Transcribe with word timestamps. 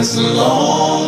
as 0.00 0.16
long 0.18 0.99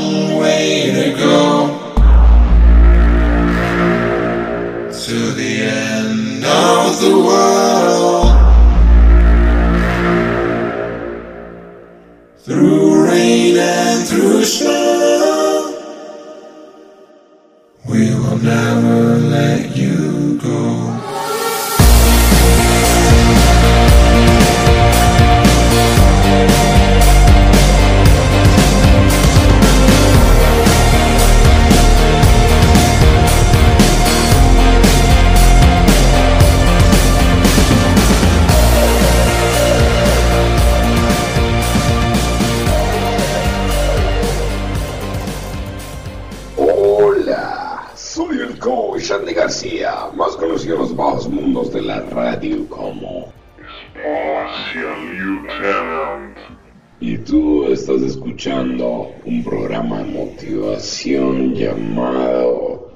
escuchando 58.42 59.14
un 59.24 59.44
programa 59.44 59.98
de 59.98 60.04
motivación 60.06 61.54
llamado 61.54 62.90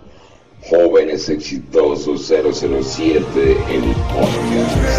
Jóvenes 0.69 1.29
Exitosos 1.29 2.27
007 2.27 3.57
en 3.71 3.95
podcast. 4.13 4.97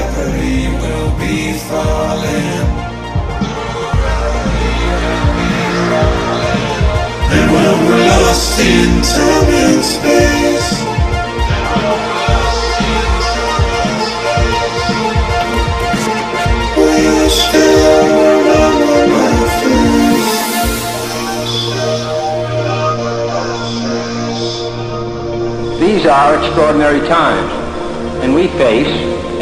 Are 26.08 26.38
extraordinary 26.38 27.00
times, 27.08 27.52
and 28.23 28.33
we 28.33 28.47
face 28.59 28.88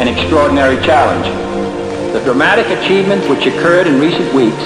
an 0.00 0.08
extraordinary 0.08 0.76
challenge. 0.84 1.26
The 2.12 2.20
dramatic 2.24 2.66
achievements 2.78 3.26
which 3.28 3.46
occurred 3.46 3.86
in 3.86 4.00
recent 4.00 4.32
weeks 4.34 4.62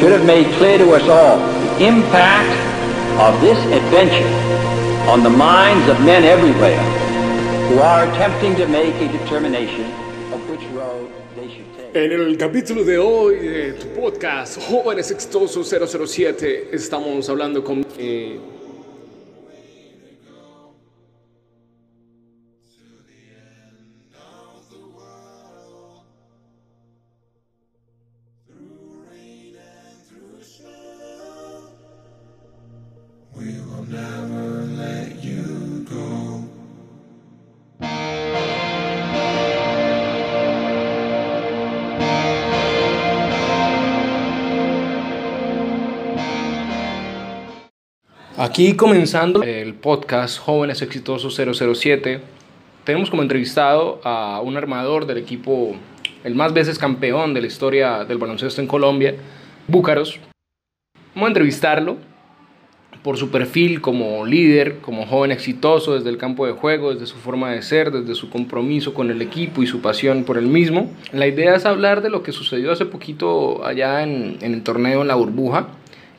should 0.00 0.12
have 0.12 0.24
made 0.24 0.46
clear 0.56 0.78
to 0.78 0.90
us 0.92 1.02
all 1.08 1.38
the 1.38 1.86
impact 1.86 2.50
of 3.20 3.40
this 3.40 3.58
adventure 3.72 4.32
on 5.08 5.22
the 5.22 5.30
minds 5.30 5.88
of 5.88 6.00
men 6.00 6.24
everywhere 6.24 6.82
who 7.68 7.78
are 7.78 8.04
attempting 8.10 8.56
to 8.56 8.66
make 8.66 8.94
a 8.96 9.08
determination 9.12 9.84
of 10.32 10.40
which 10.48 10.62
road 10.72 11.10
they 11.36 11.48
should 11.48 11.66
take. 11.76 11.94
En 11.94 12.12
el 12.12 12.36
capítulo 12.36 12.84
de 12.84 12.98
hoy 12.98 13.36
de 13.38 13.72
tu 13.74 13.88
podcast 14.00 14.58
Jóvenes 14.68 15.10
Exitosos 15.10 15.68
007 15.68 16.70
estamos 16.72 17.28
hablando 17.28 17.62
con 17.62 17.86
eh, 17.98 18.38
Aquí 48.44 48.74
comenzando 48.76 49.42
el 49.42 49.72
podcast 49.72 50.38
Jóvenes 50.38 50.82
Exitosos 50.82 51.34
007, 51.34 52.20
tenemos 52.84 53.08
como 53.08 53.22
entrevistado 53.22 54.02
a 54.04 54.42
un 54.42 54.58
armador 54.58 55.06
del 55.06 55.16
equipo, 55.16 55.74
el 56.24 56.34
más 56.34 56.52
veces 56.52 56.78
campeón 56.78 57.32
de 57.32 57.40
la 57.40 57.46
historia 57.46 58.04
del 58.04 58.18
baloncesto 58.18 58.60
en 58.60 58.66
Colombia, 58.66 59.14
Búcaros. 59.66 60.20
Vamos 61.14 61.28
a 61.28 61.30
entrevistarlo 61.30 61.96
por 63.02 63.16
su 63.18 63.30
perfil 63.30 63.80
como 63.80 64.26
líder, 64.26 64.78
como 64.80 65.06
joven 65.06 65.30
exitoso 65.30 65.94
desde 65.94 66.10
el 66.10 66.18
campo 66.18 66.46
de 66.46 66.52
juego, 66.52 66.92
desde 66.92 67.06
su 67.06 67.16
forma 67.16 67.50
de 67.52 67.62
ser, 67.62 67.92
desde 67.92 68.14
su 68.14 68.28
compromiso 68.28 68.92
con 68.92 69.10
el 69.10 69.22
equipo 69.22 69.62
y 69.62 69.66
su 69.66 69.80
pasión 69.80 70.24
por 70.24 70.36
el 70.36 70.46
mismo. 70.46 70.90
La 71.12 71.26
idea 71.26 71.54
es 71.54 71.64
hablar 71.64 72.02
de 72.02 72.10
lo 72.10 72.22
que 72.22 72.32
sucedió 72.32 72.72
hace 72.72 72.84
poquito 72.84 73.64
allá 73.64 74.02
en, 74.02 74.36
el 74.40 74.62
torneo 74.62 75.02
en 75.02 75.08
la 75.08 75.14
burbuja, 75.14 75.68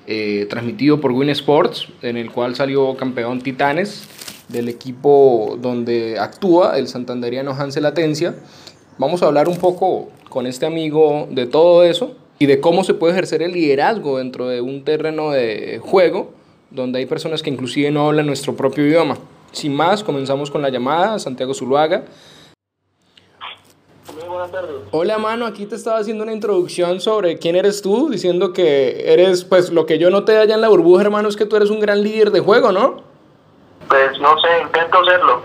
eh, 0.08 0.48
transmitido 0.50 1.02
por 1.02 1.12
Win 1.12 1.30
Sports, 1.30 1.88
en 2.02 2.18
el 2.18 2.32
cual 2.32 2.56
salió 2.56 2.96
campeón 2.96 3.42
Titanes 3.42 4.08
del 4.50 4.70
equipo 4.70 5.58
donde 5.62 6.20
actúa 6.20 6.78
el 6.78 6.88
santanderiano 6.88 7.52
Hansel 7.52 7.86
Atencia. 7.86 8.36
Vamos 8.98 9.24
a 9.24 9.28
hablar 9.28 9.50
un 9.50 9.58
poco 9.58 10.10
con 10.30 10.48
este 10.48 10.66
amigo 10.66 11.28
de 11.32 11.48
todo 11.48 11.84
eso 11.84 12.16
y 12.40 12.46
de 12.46 12.60
cómo 12.60 12.84
se 12.84 12.94
puede 12.94 13.14
ejercer 13.14 13.42
el 13.42 13.54
liderazgo 13.54 14.18
dentro 14.18 14.48
de 14.48 14.62
un 14.62 14.84
terreno 14.84 15.32
de 15.32 15.80
juego 15.84 16.34
donde 16.72 17.00
hay 17.00 17.06
personas 17.06 17.42
que 17.42 17.50
inclusive 17.50 17.90
no 17.92 18.08
hablan 18.08 18.28
nuestro 18.28 18.56
propio 18.56 18.86
idioma. 18.86 19.18
Sin 19.52 19.74
más, 19.74 20.04
comenzamos 20.04 20.52
con 20.52 20.62
la 20.62 20.70
llamada, 20.70 21.18
Santiago 21.20 21.54
Zuluaga. 21.54 22.04
Hola, 24.92 25.18
mano, 25.18 25.46
aquí 25.46 25.66
te 25.66 25.76
estaba 25.76 25.98
haciendo 25.98 26.24
una 26.24 26.34
introducción 26.34 27.02
sobre 27.02 27.38
quién 27.38 27.56
eres 27.56 27.82
tú, 27.82 28.10
diciendo 28.10 28.54
que 28.54 29.12
eres, 29.12 29.44
pues 29.44 29.72
lo 29.72 29.86
que 29.86 29.98
yo 29.98 30.10
noté 30.10 30.38
allá 30.38 30.56
en 30.56 30.62
la 30.62 30.70
burbuja, 30.70 31.02
hermano, 31.02 31.28
es 31.28 31.36
que 31.36 31.46
tú 31.46 31.56
eres 31.56 31.70
un 31.70 31.80
gran 31.80 32.02
líder 32.02 32.32
de 32.32 32.40
juego, 32.40 32.72
¿no? 32.72 33.04
Pues 33.88 34.20
no 34.20 34.40
sé, 34.40 34.48
intento 34.64 35.00
hacerlo. 35.00 35.42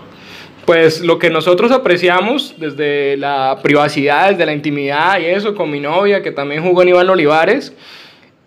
Pues 0.67 1.01
lo 1.01 1.19
que 1.19 1.31
nosotros 1.31 1.73
apreciamos 1.73 2.55
desde 2.59 3.17
la 3.17 3.59
privacidad, 3.63 4.31
desde 4.31 4.47
la 4.47 4.53
intimidad 4.53 5.19
y 5.19 5.27
eso, 5.27 5.55
con 5.55 5.71
mi 5.71 5.81
novia, 5.81 6.23
que 6.23 6.31
también 6.31 6.63
jugó 6.63 6.83
en 6.83 6.91
Iván 6.91 7.11
Olivares, 7.11 7.75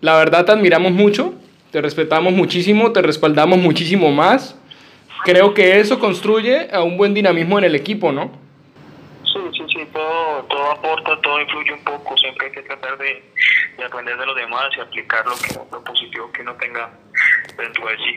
la 0.00 0.16
verdad 0.16 0.44
te 0.46 0.52
admiramos 0.52 0.92
mucho, 0.92 1.34
te 1.70 1.82
respetamos 1.82 2.32
muchísimo, 2.32 2.92
te 2.92 3.02
respaldamos 3.02 3.58
muchísimo 3.58 4.10
más. 4.10 4.56
Creo 5.24 5.54
que 5.54 5.80
eso 5.80 5.98
construye 5.98 6.70
a 6.72 6.82
un 6.82 6.96
buen 6.96 7.14
dinamismo 7.14 7.58
en 7.58 7.64
el 7.64 7.74
equipo, 7.74 8.12
¿no? 8.12 8.43
Todo, 9.94 10.42
todo 10.44 10.72
aporta, 10.72 11.20
todo 11.22 11.40
influye 11.40 11.72
un 11.72 11.84
poco. 11.84 12.16
Siempre 12.18 12.48
hay 12.48 12.52
que 12.52 12.62
tratar 12.62 12.98
de, 12.98 13.22
de 13.78 13.84
aprender 13.84 14.18
de 14.18 14.26
los 14.26 14.36
demás 14.36 14.64
y 14.76 14.80
aplicar 14.80 15.24
lo, 15.24 15.34
que, 15.36 15.84
positivo 15.86 16.30
que 16.32 16.42
uno 16.42 16.54
tenga 16.56 16.90
dentro 17.56 17.86
de 17.86 17.96
sí. 17.96 18.16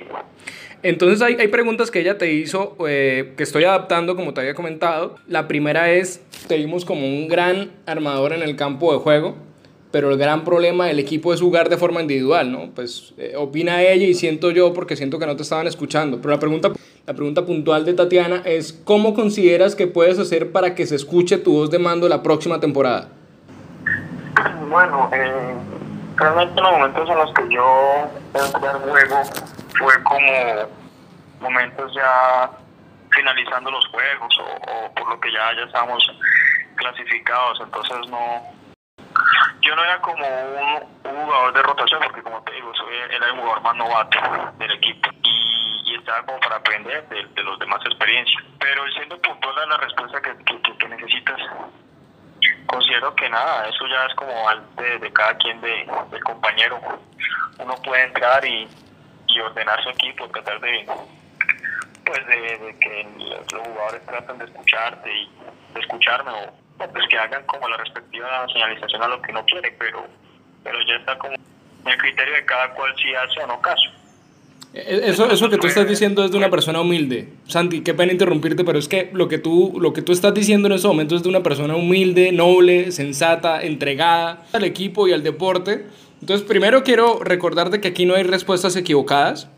Entonces 0.84 1.22
hay, 1.22 1.36
hay 1.36 1.48
preguntas 1.48 1.92
que 1.92 2.00
ella 2.00 2.18
te 2.18 2.32
hizo 2.32 2.76
eh, 2.88 3.34
que 3.38 3.44
estoy 3.44 3.64
adaptando, 3.64 4.16
como 4.16 4.34
te 4.34 4.42
había 4.42 4.54
comentado. 4.54 5.18
La 5.28 5.48
primera 5.48 5.92
es, 5.92 6.22
te 6.48 6.58
vimos 6.58 6.84
como 6.84 7.06
un 7.08 7.28
gran 7.28 7.72
armador 7.86 8.34
en 8.34 8.44
el 8.44 8.56
campo 8.56 8.94
de 8.94 9.00
juego, 9.00 9.38
pero 9.92 10.12
el 10.12 10.18
gran 10.18 10.44
problema 10.44 10.86
del 10.86 11.00
equipo 11.00 11.34
es 11.34 11.42
jugar 11.42 11.70
de 11.70 11.78
forma 11.78 12.02
individual, 12.02 12.52
¿no? 12.52 12.70
Pues 12.76 13.14
eh, 13.18 13.36
opina 13.38 13.82
ella 13.82 14.06
y 14.06 14.14
siento 14.14 14.52
yo 14.52 14.74
porque 14.74 14.96
siento 14.96 15.18
que 15.18 15.26
no 15.26 15.36
te 15.36 15.44
estaban 15.44 15.68
escuchando. 15.68 16.18
Pero 16.18 16.32
la 16.32 16.40
pregunta, 16.40 16.72
la 17.06 17.14
pregunta 17.14 17.46
puntual 17.46 17.86
de 17.86 17.94
Tatiana 17.94 18.42
es, 18.44 18.74
¿cómo 18.74 19.14
consideras 19.14 19.76
que 19.76 19.88
puedes 19.88 20.20
hacer 20.20 20.52
para 20.52 20.76
que 20.76 20.86
se 20.86 20.96
escuche 20.96 21.38
tu 21.38 21.54
voz 21.54 21.72
de 21.72 21.80
mando 21.80 22.10
la 22.10 22.22
próxima 22.22 22.60
temporada? 22.60 23.10
Bueno, 24.70 25.10
eh, 25.14 25.54
realmente 26.16 26.62
los 26.62 26.72
momentos 26.72 27.10
en 27.10 27.18
los 27.18 27.34
que 27.34 27.54
yo 27.54 28.10
entré 28.34 28.68
al 28.68 28.80
juego 28.80 29.24
fue 29.80 30.04
como 30.04 30.68
momentos 31.40 31.94
ya 31.96 32.52
finalizando 33.12 33.72
los 33.72 33.88
juegos 33.88 34.38
o, 34.40 34.72
o 34.72 34.94
por 34.94 35.10
lo 35.10 35.20
que 35.20 35.32
ya, 35.32 35.56
ya 35.56 35.64
estábamos 35.64 36.04
clasificados, 36.76 37.60
entonces 37.64 37.98
no, 38.10 38.57
yo 39.62 39.76
no 39.76 39.84
era 39.84 40.02
como 40.02 40.26
un, 40.26 40.98
jugador 41.04 41.54
de 41.54 41.64
rotación 41.64 42.02
porque 42.04 42.22
como 42.22 42.42
te 42.44 42.54
digo, 42.54 42.74
soy, 42.76 42.96
era 42.96 43.28
el 43.28 43.32
jugador 43.34 43.62
más 43.62 43.76
novato 43.76 44.20
del 44.60 44.72
equipo 44.72 45.10
y, 45.24 45.82
y 45.86 45.96
estaba 45.96 46.24
como 46.26 46.40
para 46.40 46.58
aprender 46.58 47.08
de, 47.10 47.26
de 47.26 47.44
los 47.44 47.60
demás 47.60 47.82
experiencias. 47.86 48.44
Pero 48.60 48.88
siendo 48.92 49.20
puntual 49.22 49.58
a 49.58 49.66
la 49.66 49.78
respuesta 49.78 50.22
que, 50.22 50.36
que, 50.78 50.88
necesitas, 50.88 51.40
considero 52.68 53.14
que 53.16 53.30
nada, 53.30 53.68
eso 53.68 53.88
ya 53.88 54.06
es 54.06 54.14
como 54.16 54.32
de, 54.78 55.00
de 55.00 55.14
cada 55.14 55.36
quien, 55.38 55.60
de, 55.62 55.88
del 56.12 56.24
compañero. 56.24 56.80
Uno 57.60 57.76
puede 57.84 58.04
entrar 58.04 58.46
y, 58.46 58.68
y 59.28 59.40
ordenar 59.40 59.82
su 59.84 59.90
equipo, 59.90 60.30
tratar 60.30 60.60
de, 60.62 60.86
pues 62.06 62.28
de, 62.28 62.78
que 62.80 63.08
los 63.52 63.68
jugadores 63.68 64.06
traten 64.06 64.38
de 64.38 64.46
escucharte 64.46 65.12
y 65.12 65.30
de 65.74 65.80
escucharme 65.82 66.32
o 66.32 66.67
pues 66.78 67.08
que 67.10 67.18
hagan 67.18 67.44
como 67.46 67.68
la 67.68 67.78
respectiva 67.78 68.48
señalización 68.52 69.02
a 69.02 69.08
lo 69.08 69.22
que 69.22 69.32
uno 69.32 69.44
quiere, 69.46 69.76
pero, 69.80 70.06
pero 70.64 70.78
ya 70.88 70.96
está 70.96 71.18
como 71.18 71.34
el 71.34 71.98
criterio 71.98 72.34
de 72.36 72.46
cada 72.46 72.74
cual 72.74 72.94
si 72.98 73.14
hace 73.16 73.42
o 73.42 73.48
no 73.48 73.60
caso. 73.62 73.90
E, 74.74 75.10
eso, 75.10 75.30
eso 75.32 75.50
que 75.50 75.58
tú 75.58 75.68
estás 75.68 75.88
diciendo 75.88 76.24
es 76.24 76.32
de 76.32 76.38
una 76.38 76.50
persona 76.50 76.82
humilde. 76.82 77.30
Santi, 77.48 77.82
qué 77.82 77.94
pena 77.94 78.12
interrumpirte, 78.12 78.64
pero 78.64 78.78
es 78.78 78.88
que 78.88 79.10
lo 79.14 79.28
que 79.28 79.38
tú, 79.38 79.78
lo 79.80 79.94
que 79.94 80.02
tú 80.02 80.12
estás 80.12 80.34
diciendo 80.34 80.68
en 80.68 80.74
ese 80.74 80.88
momento 80.88 81.16
es 81.16 81.24
de 81.24 81.30
una 81.30 81.42
persona 81.42 81.76
humilde, 81.76 82.32
noble, 82.32 82.92
sensata, 82.92 83.62
entregada 83.62 84.46
al 84.54 84.64
equipo 84.64 85.08
y 85.08 85.14
al 85.14 85.24
deporte. 85.24 85.86
Entonces, 86.22 86.46
primero 86.48 86.84
quiero 86.84 87.20
recordarte 87.24 87.80
que 87.80 87.88
aquí 87.90 88.06
no 88.06 88.16
hay 88.16 88.24
respuestas 88.24 88.76
equivocadas 88.76 89.50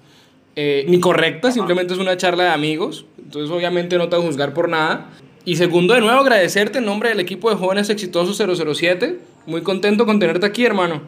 eh, 0.55 0.85
ni 0.87 0.99
correctas, 0.99 1.53
simplemente 1.53 1.93
es 1.93 1.99
una 1.99 2.17
charla 2.17 2.43
de 2.45 2.49
amigos. 2.49 3.05
Entonces, 3.17 3.49
obviamente 3.51 3.97
no 3.97 4.09
te 4.09 4.15
voy 4.15 4.25
a 4.25 4.27
juzgar 4.27 4.53
por 4.53 4.69
nada. 4.69 5.09
Y 5.45 5.55
segundo, 5.55 5.93
de 5.93 6.01
nuevo, 6.01 6.19
agradecerte 6.19 6.79
en 6.79 6.85
nombre 6.85 7.09
del 7.09 7.19
equipo 7.19 7.49
de 7.49 7.55
Jóvenes 7.55 7.89
Exitosos 7.89 8.37
007. 8.37 9.19
Muy 9.45 9.63
contento 9.63 10.05
con 10.05 10.19
tenerte 10.19 10.45
aquí, 10.45 10.65
hermano. 10.65 11.01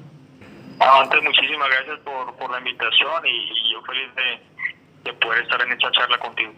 Antes, 0.79 1.21
muchísimas 1.21 1.69
gracias 1.69 1.99
por, 1.99 2.33
por 2.37 2.49
la 2.49 2.57
invitación 2.57 3.23
y, 3.25 3.71
yo 3.71 3.81
feliz 3.83 4.07
de, 4.15 5.11
de, 5.11 5.17
poder 5.17 5.43
estar 5.43 5.61
en 5.61 5.71
esta 5.73 5.91
charla 5.91 6.17
contigo. 6.17 6.53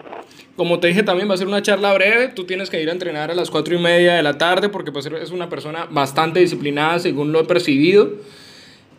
Como 0.55 0.79
te 0.79 0.87
dije, 0.87 1.03
también 1.03 1.29
va 1.29 1.33
a 1.33 1.37
ser 1.37 1.47
una 1.47 1.61
charla 1.61 1.93
breve. 1.93 2.29
Tú 2.29 2.45
tienes 2.45 2.69
que 2.69 2.81
ir 2.81 2.89
a 2.89 2.93
entrenar 2.93 3.31
a 3.31 3.35
las 3.35 3.49
cuatro 3.49 3.75
y 3.75 3.79
media 3.79 4.13
de 4.13 4.23
la 4.23 4.37
tarde 4.37 4.69
porque 4.69 4.91
pues, 4.91 5.07
es 5.07 5.31
una 5.31 5.49
persona 5.49 5.87
bastante 5.89 6.39
disciplinada, 6.39 6.99
según 6.99 7.33
lo 7.33 7.41
he 7.41 7.43
percibido. 7.43 8.11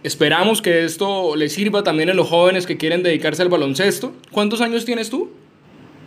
Esperamos 0.02 0.60
que 0.60 0.84
esto 0.84 1.36
le 1.36 1.48
sirva 1.48 1.82
también 1.82 2.10
a 2.10 2.14
los 2.14 2.28
jóvenes 2.28 2.66
que 2.66 2.76
quieren 2.76 3.02
dedicarse 3.02 3.40
al 3.40 3.48
baloncesto. 3.48 4.12
¿Cuántos 4.30 4.60
años 4.60 4.84
tienes 4.84 5.08
tú? 5.08 5.32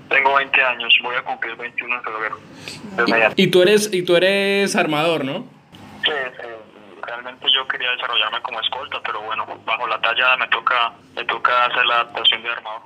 Tengo 0.09 0.35
20 0.35 0.61
años, 0.61 0.93
voy 1.03 1.15
a 1.15 1.21
cumplir 1.21 1.55
21 1.55 1.95
en 1.95 2.03
febrero. 2.03 2.39
Y, 3.35 3.47
tú 3.47 3.61
eres 3.61 3.93
y 3.93 4.03
tú 4.03 4.15
eres 4.15 4.75
armador, 4.75 5.25
¿no? 5.25 5.45
Sí, 6.03 6.11
sí, 6.37 6.47
realmente 7.05 7.45
yo 7.53 7.67
quería 7.67 7.91
desarrollarme 7.91 8.41
como 8.41 8.59
escolta, 8.61 9.01
pero 9.05 9.21
bueno, 9.21 9.45
bajo 9.65 9.87
la 9.87 9.99
talla 9.99 10.37
me 10.37 10.47
toca 10.47 10.93
me 11.15 11.25
toca 11.25 11.65
hacer 11.65 11.85
la 11.85 11.95
adaptación 11.95 12.43
de 12.43 12.49
armador. 12.49 12.81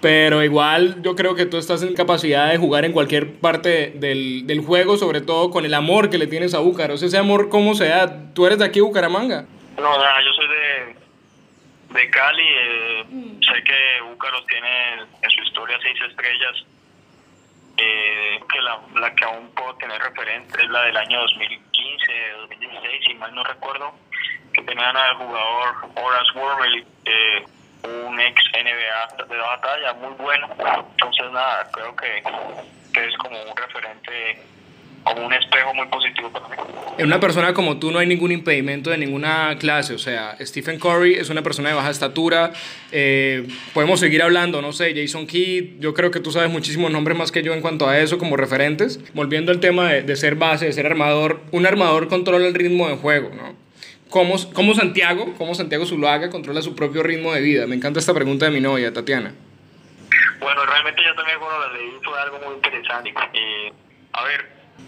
Pero 0.00 0.42
igual 0.42 1.00
yo 1.02 1.14
creo 1.14 1.34
que 1.34 1.46
tú 1.46 1.56
estás 1.56 1.82
en 1.82 1.94
capacidad 1.94 2.50
de 2.50 2.58
jugar 2.58 2.84
en 2.84 2.92
cualquier 2.92 3.38
parte 3.38 3.92
del, 3.94 4.46
del 4.46 4.60
juego, 4.60 4.98
sobre 4.98 5.20
todo 5.20 5.50
con 5.50 5.64
el 5.64 5.72
amor 5.72 6.10
que 6.10 6.18
le 6.18 6.26
tienes 6.26 6.52
a 6.52 6.58
Búcaros. 6.58 7.02
Ese 7.02 7.16
amor, 7.16 7.48
¿cómo 7.48 7.74
se 7.74 7.88
da? 7.88 8.34
¿Tú 8.34 8.44
eres 8.46 8.58
de 8.58 8.66
aquí, 8.66 8.80
Bucaramanga? 8.80 9.46
No, 9.76 9.82
no, 9.82 9.98
yo 9.98 10.32
soy 10.36 10.48
de, 10.48 11.03
de 11.94 12.10
Cali, 12.10 12.42
eh, 12.42 13.04
sé 13.40 13.62
que 13.62 14.00
Búcaros 14.02 14.44
tiene 14.46 14.94
en 15.22 15.30
su 15.30 15.42
historia 15.42 15.78
seis 15.80 15.96
estrellas, 16.10 16.64
eh, 17.76 18.40
que 18.52 18.60
la, 18.60 18.80
la, 18.96 19.14
que 19.14 19.24
aún 19.24 19.48
puedo 19.54 19.74
tener 19.76 20.00
referente 20.02 20.60
es 20.60 20.68
la 20.70 20.82
del 20.82 20.96
año 20.96 21.20
2015, 21.20 22.12
2016, 22.50 23.04
si 23.06 23.14
mal 23.14 23.32
no 23.34 23.44
recuerdo, 23.44 23.94
que 24.52 24.62
tenían 24.62 24.96
al 24.96 25.14
jugador 25.16 25.74
Horace 25.94 26.38
Worley, 26.38 26.84
eh, 27.04 27.44
un 27.84 28.20
ex 28.20 28.42
NBA 28.52 29.24
de 29.28 29.36
la 29.36 29.46
batalla, 29.46 29.92
muy 29.94 30.14
bueno. 30.14 30.48
Entonces, 30.50 31.30
nada, 31.30 31.70
creo 31.72 31.94
que, 31.94 32.22
que 32.92 33.06
es 33.06 33.16
como 33.18 33.40
un 33.40 33.56
referente 33.56 34.42
como 35.04 35.26
un 35.26 35.32
espejo 35.32 35.74
muy 35.74 35.86
positivo 35.86 36.30
para 36.30 36.48
mí. 36.48 36.54
En 36.98 37.06
una 37.06 37.20
persona 37.20 37.54
como 37.54 37.78
tú 37.78 37.90
no 37.90 37.98
hay 37.98 38.06
ningún 38.06 38.32
impedimento 38.32 38.90
de 38.90 38.98
ninguna 38.98 39.56
clase, 39.58 39.94
o 39.94 39.98
sea, 39.98 40.36
Stephen 40.40 40.78
Curry 40.78 41.14
es 41.14 41.30
una 41.30 41.42
persona 41.42 41.68
de 41.68 41.74
baja 41.74 41.90
estatura, 41.90 42.52
eh, 42.92 43.46
podemos 43.72 44.00
seguir 44.00 44.22
hablando, 44.22 44.62
no 44.62 44.72
sé, 44.72 44.94
Jason 44.94 45.26
Kidd, 45.26 45.80
yo 45.80 45.94
creo 45.94 46.10
que 46.10 46.20
tú 46.20 46.32
sabes 46.32 46.50
muchísimos 46.50 46.90
nombres 46.90 47.16
más 47.16 47.32
que 47.32 47.42
yo 47.42 47.52
en 47.52 47.60
cuanto 47.60 47.88
a 47.88 47.98
eso 47.98 48.18
como 48.18 48.36
referentes. 48.36 49.00
Volviendo 49.14 49.52
al 49.52 49.60
tema 49.60 49.92
de, 49.92 50.02
de 50.02 50.16
ser 50.16 50.36
base, 50.36 50.66
de 50.66 50.72
ser 50.72 50.86
armador, 50.86 51.40
un 51.52 51.66
armador 51.66 52.08
controla 52.08 52.46
el 52.46 52.54
ritmo 52.54 52.88
de 52.88 52.96
juego, 52.96 53.30
¿no? 53.34 53.64
¿Cómo, 54.14 54.36
¿Cómo, 54.52 54.74
Santiago, 54.74 55.34
cómo 55.36 55.56
Santiago 55.56 55.86
Zuluaga 55.86 56.30
controla 56.30 56.62
su 56.62 56.76
propio 56.76 57.02
ritmo 57.02 57.32
de 57.34 57.40
vida? 57.40 57.66
Me 57.66 57.74
encanta 57.74 57.98
esta 57.98 58.14
pregunta 58.14 58.44
de 58.44 58.52
mi 58.52 58.60
novia, 58.60 58.92
Tatiana. 58.92 59.34
Bueno, 60.38 60.64
realmente 60.66 61.02
yo 61.04 61.14
también 61.16 61.38
cuando 61.40 61.66
la 61.66 61.72
leí 61.72 61.90
fue 62.04 62.20
algo 62.20 62.38
muy 62.46 62.54
interesante. 62.54 63.12
Eh, 63.32 63.72
a 64.12 64.24
ver, 64.24 64.46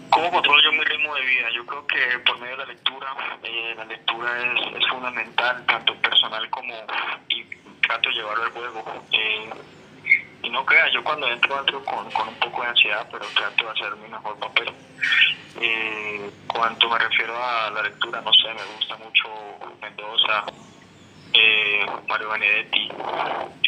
¿Cómo 0.09 0.31
controlo 0.31 0.61
yo 0.63 0.71
mi 0.71 0.83
ritmo 0.83 1.13
de 1.15 1.21
vida? 1.21 1.49
Yo 1.53 1.65
creo 1.65 1.85
que 1.87 2.19
por 2.19 2.39
medio 2.39 2.57
de 2.57 2.65
la 2.65 2.71
lectura, 2.73 3.07
eh, 3.43 3.73
la 3.77 3.85
lectura 3.85 4.31
es, 4.41 4.87
fundamental, 4.87 5.65
tanto 5.65 5.95
personal 5.95 6.49
como 6.49 6.73
y 7.29 7.43
trato 7.81 8.09
de 8.09 8.15
llevarlo 8.15 8.43
al 8.43 8.51
juego. 8.51 8.83
Eh, 9.11 9.49
y 10.43 10.49
no 10.49 10.65
creas, 10.65 10.91
yo 10.93 11.03
cuando 11.03 11.27
entro 11.27 11.59
entro 11.59 11.83
con, 11.83 12.09
con, 12.11 12.29
un 12.29 12.35
poco 12.35 12.61
de 12.61 12.69
ansiedad, 12.69 13.07
pero 13.11 13.25
trato 13.35 13.65
de 13.65 13.71
hacer 13.71 13.95
mi 13.97 14.07
mejor 14.07 14.37
papel. 14.39 14.73
Eh, 15.59 16.31
cuanto 16.47 16.89
me 16.89 16.99
refiero 16.99 17.35
a 17.35 17.69
la 17.71 17.81
lectura, 17.81 18.21
no 18.21 18.31
sé, 18.33 18.47
me 18.53 18.63
gusta 18.75 18.95
mucho 18.97 19.27
Mendoza, 19.81 20.45
eh, 21.33 21.85
Mario 22.07 22.29
Benedetti, 22.29 22.89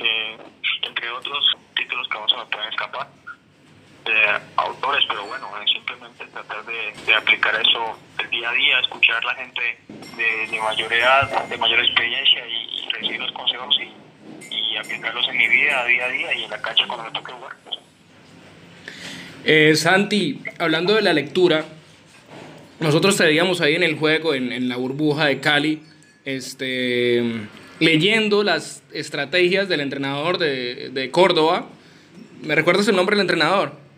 eh, 0.04 0.38
entre 0.84 1.12
otros 1.12 1.58
títulos 1.76 2.08
que 2.08 2.20
no 2.20 2.30
se 2.30 2.38
me 2.38 2.46
pueden 2.46 2.70
escapar 2.70 3.19
autores, 4.56 5.04
pero 5.08 5.26
bueno, 5.26 5.48
es 5.64 5.72
simplemente 5.72 6.26
tratar 6.28 6.66
de, 6.66 6.94
de, 7.06 7.16
aplicar 7.16 7.56
eso 7.56 7.98
el 8.20 8.30
día 8.30 8.50
a 8.50 8.54
día, 8.54 8.80
escuchar 8.80 9.18
a 9.24 9.28
la 9.28 9.36
gente 9.36 9.62
de, 10.18 10.48
de 10.52 10.60
mayor 10.60 10.92
edad, 10.94 11.48
de 11.48 11.58
mayor 11.58 11.80
experiencia 11.80 12.46
y, 12.48 12.86
y 12.86 12.90
recibir 12.90 13.20
los 13.20 13.32
consejos 13.32 13.76
y, 13.80 14.56
y, 14.56 14.78
aplicarlos 14.78 15.28
en 15.30 15.38
mi 15.38 15.48
vida, 15.48 15.86
día 15.86 16.06
a 16.06 16.10
día 16.10 16.34
y 16.36 16.44
en 16.44 16.50
la 16.50 16.62
cancha 16.62 16.86
cuando 16.88 17.06
me 17.06 17.12
toque 17.12 17.32
jugar. 17.32 17.54
Eh, 19.46 19.76
Santi, 19.76 20.42
hablando 20.60 20.96
de 20.96 21.02
la 21.02 21.14
lectura, 21.14 21.66
nosotros 22.80 23.18
te 23.18 23.26
veíamos 23.26 23.62
ahí 23.62 23.76
en 23.76 23.84
el 23.84 23.98
juego, 23.98 24.34
en, 24.34 24.52
en 24.52 24.70
la 24.70 24.76
burbuja 24.76 25.26
de 25.26 25.40
Cali, 25.40 25.82
este, 26.26 27.24
leyendo 27.80 28.44
las 28.44 28.84
estrategias 28.94 29.70
del 29.70 29.82
entrenador 29.82 30.38
de, 30.38 30.90
de 30.90 31.12
Córdoba. 31.12 31.68
¿Me 32.42 32.56
recuerdas 32.56 32.88
el 32.88 32.96
nombre 32.96 33.16
del 33.16 33.22
entrenador? 33.22 33.89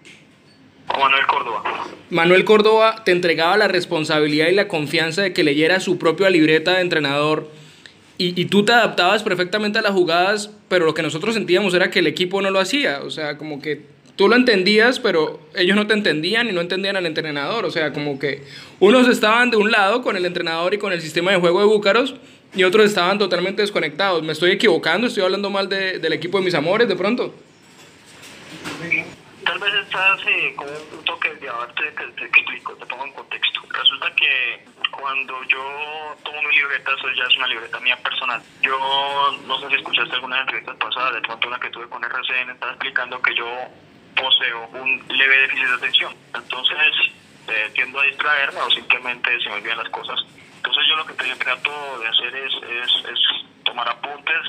Manuel 1.00 1.26
Córdoba. 1.28 1.64
Manuel 2.10 2.46
Córdoba 2.46 3.04
te 3.06 3.12
entregaba 3.12 3.58
la 3.58 3.68
responsabilidad 3.68 4.48
y 4.48 4.56
la 4.56 4.68
confianza 4.68 5.22
de 5.22 5.34
que 5.34 5.44
leyera 5.44 5.80
su 5.80 5.98
propia 5.98 6.30
libreta 6.30 6.74
de 6.76 6.82
entrenador 6.82 7.50
y, 8.24 8.46
tú 8.46 8.64
te 8.64 8.72
adaptabas 8.72 9.24
perfectamente 9.24 9.80
a 9.80 9.82
las 9.82 9.94
jugadas, 9.94 10.52
pero 10.68 10.86
lo 10.86 10.94
que 10.94 11.02
nosotros 11.02 11.34
sentíamos 11.34 11.74
era 11.74 11.90
que 11.90 12.00
el 12.00 12.08
equipo 12.08 12.40
no 12.40 12.52
lo 12.52 12.60
hacía, 12.60 13.00
o 13.04 13.10
sea, 13.10 13.36
como 13.36 13.60
que 13.60 13.82
tú 14.16 14.28
lo 14.28 14.36
entendías, 14.36 15.00
pero 15.00 15.40
ellos 15.56 15.76
no 15.76 15.88
te 15.88 15.96
entendían 15.96 16.48
y 16.48 16.52
no 16.52 16.62
entendían 16.62 16.96
al 16.96 17.08
entrenador, 17.08 17.66
o 17.66 17.72
sea, 17.72 17.94
como 17.94 18.20
que 18.20 18.44
unos 18.80 19.08
estaban 19.08 19.50
de 19.50 19.58
un 19.58 19.72
lado 19.72 20.04
con 20.04 20.18
el 20.18 20.26
entrenador 20.26 20.76
y 20.76 20.78
con 20.78 20.94
el 20.94 21.02
sistema 21.02 21.32
de 21.32 21.38
juego 21.38 21.62
de 21.62 21.66
Búcaros 21.66 22.14
y 22.54 22.64
otros 22.64 22.86
estaban 22.86 23.18
totalmente 23.18 23.64
desconectados. 23.64 24.22
¿Me 24.22 24.34
estoy 24.34 24.52
equivocando? 24.52 25.08
¿Estoy 25.08 25.24
hablando 25.24 25.50
mal 25.50 25.68
de, 25.68 25.98
del 25.98 26.14
equipo 26.14 26.38
de 26.38 26.46
mis 26.46 26.54
amores 26.54 26.88
de 26.88 26.96
pronto? 26.96 27.34
Tal 29.46 29.60
vez 29.60 29.74
estás 29.74 30.20
eh, 30.28 30.54
con 30.56 30.68
un 30.68 31.06
toque 31.06 31.34
de 31.36 31.50
arte, 31.50 31.92
te, 31.92 32.06
te, 32.08 32.26
explico, 32.26 32.76
te 32.76 32.86
pongo 32.86 33.06
en 33.06 33.14
contexto. 33.14 33.62
Resulta 33.70 34.14
que 34.16 34.66
cuando 34.92 35.44
yo 35.44 36.16
tomo 36.24 36.42
mi 36.44 36.56
libreta, 36.56 36.92
eso 36.92 37.10
ya 37.12 37.24
es 37.24 37.38
una 37.38 37.48
libreta 37.48 37.80
mía 37.80 37.98
personal. 37.98 38.42
Yo 38.62 38.78
no 39.46 39.60
sé 39.60 39.68
si 39.70 39.76
escuchaste 39.76 40.16
algunas 40.16 40.42
entrevistas 40.42 40.76
pasadas, 40.78 41.14
de 41.16 41.22
pronto 41.22 41.48
una 41.48 41.60
que 41.60 41.70
tuve 41.70 41.90
con 41.90 42.04
RCN, 42.04 42.50
estaba 42.52 42.72
explicando 42.74 43.22
que 43.22 43.36
yo 43.36 43.48
poseo 44.16 44.68
un 44.74 45.04
leve 45.10 45.38
déficit 45.42 45.68
de 45.68 45.74
atención. 45.74 46.16
Entonces, 46.34 46.94
eh, 47.48 47.72
tiendo 47.74 48.00
a 48.00 48.04
distraerme 48.04 48.62
o 48.62 48.70
simplemente 48.70 49.40
se 49.42 49.50
me 49.50 49.56
olvidan 49.56 49.78
las 49.78 49.90
cosas. 49.90 50.20
Entonces 50.58 50.84
yo 50.88 50.96
lo 50.96 51.06
que 51.06 51.14
trato 51.14 52.00
de 52.00 52.08
hacer 52.08 52.36
es, 52.36 52.54
es, 52.54 53.06
es 53.12 53.20
tomar 53.64 53.90
apuntes 53.90 54.42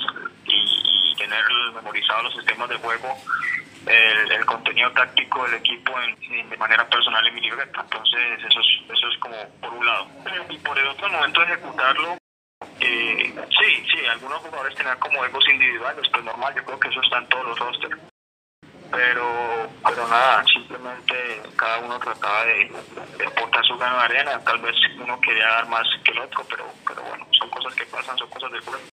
y 0.45 1.15
tener 1.17 1.45
memorizados 1.75 2.25
los 2.25 2.35
sistemas 2.35 2.69
de 2.69 2.77
juego 2.77 3.17
el, 3.87 4.47
contenido 4.47 4.91
táctico 4.93 5.45
del 5.45 5.55
equipo 5.55 5.93
en, 6.01 6.51
de 6.51 6.57
manera 6.57 6.89
personal 6.89 7.27
en 7.27 7.35
mi 7.35 7.41
libreta. 7.41 7.81
Entonces, 7.81 8.39
eso 8.39 8.61
es, 8.61 8.97
eso 8.97 9.09
es 9.09 9.19
como 9.19 9.37
por 9.61 9.73
un 9.73 9.87
lado. 9.87 10.07
Y 10.49 10.59
por 10.59 10.79
el 10.79 10.89
otro 10.89 11.09
momento 11.11 11.41
de 11.41 11.47
ejecutarlo, 11.47 12.17
eh, 12.81 13.35
sí, 13.51 13.87
sí, 13.91 14.07
algunos 14.07 14.39
jugadores 14.39 14.75
tenían 14.75 14.99
como 14.99 15.25
egos 15.25 15.45
individuales, 15.49 16.09
pues 16.11 16.25
normal, 16.25 16.55
yo 16.55 16.65
creo 16.65 16.81
que 16.81 16.89
eso 16.89 17.01
está 17.03 17.19
en 17.19 17.29
todos 17.29 17.47
los 17.47 17.59
rosters. 17.59 17.99
Pero, 18.91 19.71
pero 19.87 20.07
nada, 20.07 20.45
simplemente 20.45 21.43
cada 21.57 21.79
uno 21.79 21.99
trataba 21.99 22.45
de, 22.45 22.71
de 23.17 23.27
aportar 23.27 23.65
su 23.65 23.79
grano 23.79 23.97
de 23.97 24.05
arena. 24.05 24.39
Tal 24.41 24.59
vez 24.61 24.77
uno 25.01 25.19
quería 25.21 25.47
dar 25.49 25.69
más 25.69 25.87
que 26.05 26.13
el 26.13 26.19
otro, 26.19 26.45
pero, 26.49 26.67
pero 26.87 27.03
bueno, 27.03 27.27
son 27.31 27.49
cosas 27.49 27.75
que 27.75 27.87
pasan, 27.87 28.19
son 28.19 28.29
cosas 28.29 28.53
del 28.53 28.61
juego 28.61 28.92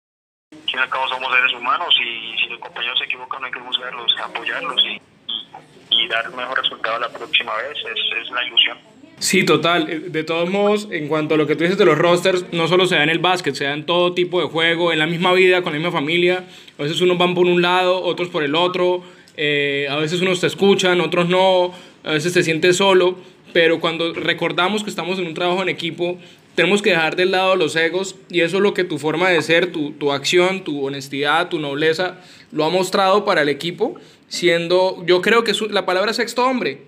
fin 0.75 0.81
y 0.81 0.83
al 0.83 0.91
cabo 0.91 1.09
somos 1.09 1.33
seres 1.33 1.53
humanos 1.53 1.95
y 2.01 2.43
si 2.43 2.49
los 2.49 2.59
compañeros 2.59 2.99
se 2.99 3.05
equivocan 3.05 3.45
hay 3.45 3.53
que 3.53 3.61
juzgarlos, 3.61 4.13
apoyarlos 4.23 4.83
y, 4.85 5.01
y, 5.31 6.05
y 6.05 6.09
dar 6.09 6.29
mejor 6.35 6.61
resultado 6.61 6.99
la 6.99 7.09
próxima 7.09 7.53
vez, 7.57 7.79
es, 7.79 8.25
es 8.25 8.31
la 8.31 8.45
ilusión. 8.45 8.79
Sí, 9.19 9.45
total. 9.45 9.89
Eh, 9.89 10.01
de 10.01 10.25
todos 10.25 10.51
modos, 10.51 10.89
en 10.91 11.07
cuanto 11.07 11.35
a 11.35 11.39
lo 11.39 11.47
que 11.47 11.55
tú 11.55 11.63
dices 11.63 11.79
de 11.79 11.85
los 11.85 11.97
rosters, 11.97 12.53
no 12.53 12.67
solo 12.67 12.87
se 12.87 12.97
da 12.97 13.05
en 13.05 13.11
el 13.11 13.21
básquet, 13.21 13.55
se 13.55 13.65
da 13.65 13.73
en 13.73 13.87
todo 13.87 14.13
tipo 14.13 14.41
de 14.41 14.49
juego, 14.49 14.93
en 14.93 14.99
la 14.99 15.07
misma 15.07 15.33
vida, 15.33 15.63
con 15.63 15.73
la 15.73 15.79
misma 15.79 15.93
familia. 15.93 16.45
A 16.79 16.83
veces 16.83 17.01
unos 17.01 17.17
van 17.17 17.35
por 17.35 17.47
un 17.47 17.63
lado, 17.63 18.03
otros 18.03 18.29
por 18.29 18.43
el 18.43 18.57
otro. 18.57 19.03
Eh, 19.37 19.87
a 19.89 19.97
veces 19.97 20.21
unos 20.21 20.41
te 20.41 20.49
escuchan, 20.49 21.01
otros 21.01 21.29
no. 21.29 21.73
A 22.03 22.13
veces 22.13 22.33
te 22.33 22.43
sientes 22.43 22.77
solo. 22.77 23.17
Pero 23.53 23.79
cuando 23.79 24.13
recordamos 24.13 24.83
que 24.83 24.91
estamos 24.91 25.21
en 25.21 25.29
un 25.29 25.35
trabajo 25.35 25.63
en 25.63 25.69
equipo, 25.69 26.19
tenemos 26.55 26.83
que 26.83 26.91
dejar 26.91 27.17
del 27.17 27.33
lado 27.33 27.57
los 27.57 27.75
egos 27.77 28.17
y 28.29 28.43
eso 28.43 28.57
es 28.57 28.63
lo 28.63 28.75
que 28.75 28.85
tu 28.85 28.99
forma 28.99 29.29
de 29.29 29.43
ser, 29.43 29.73
tu, 29.73 29.93
tu 29.93 30.13
acción, 30.13 30.65
tu 30.65 30.87
honestidad, 30.87 31.49
tu 31.49 31.59
nobleza 31.59 32.21
lo 32.53 32.65
ha 32.65 32.71
mostrado 32.71 33.25
para 33.25 33.43
el 33.43 33.49
equipo, 33.49 33.97
siendo, 34.29 35.05
yo 35.05 35.21
creo 35.21 35.43
que 35.43 35.53
la 35.71 35.85
palabra 35.85 36.13
sexto 36.13 36.45
hombre. 36.47 36.83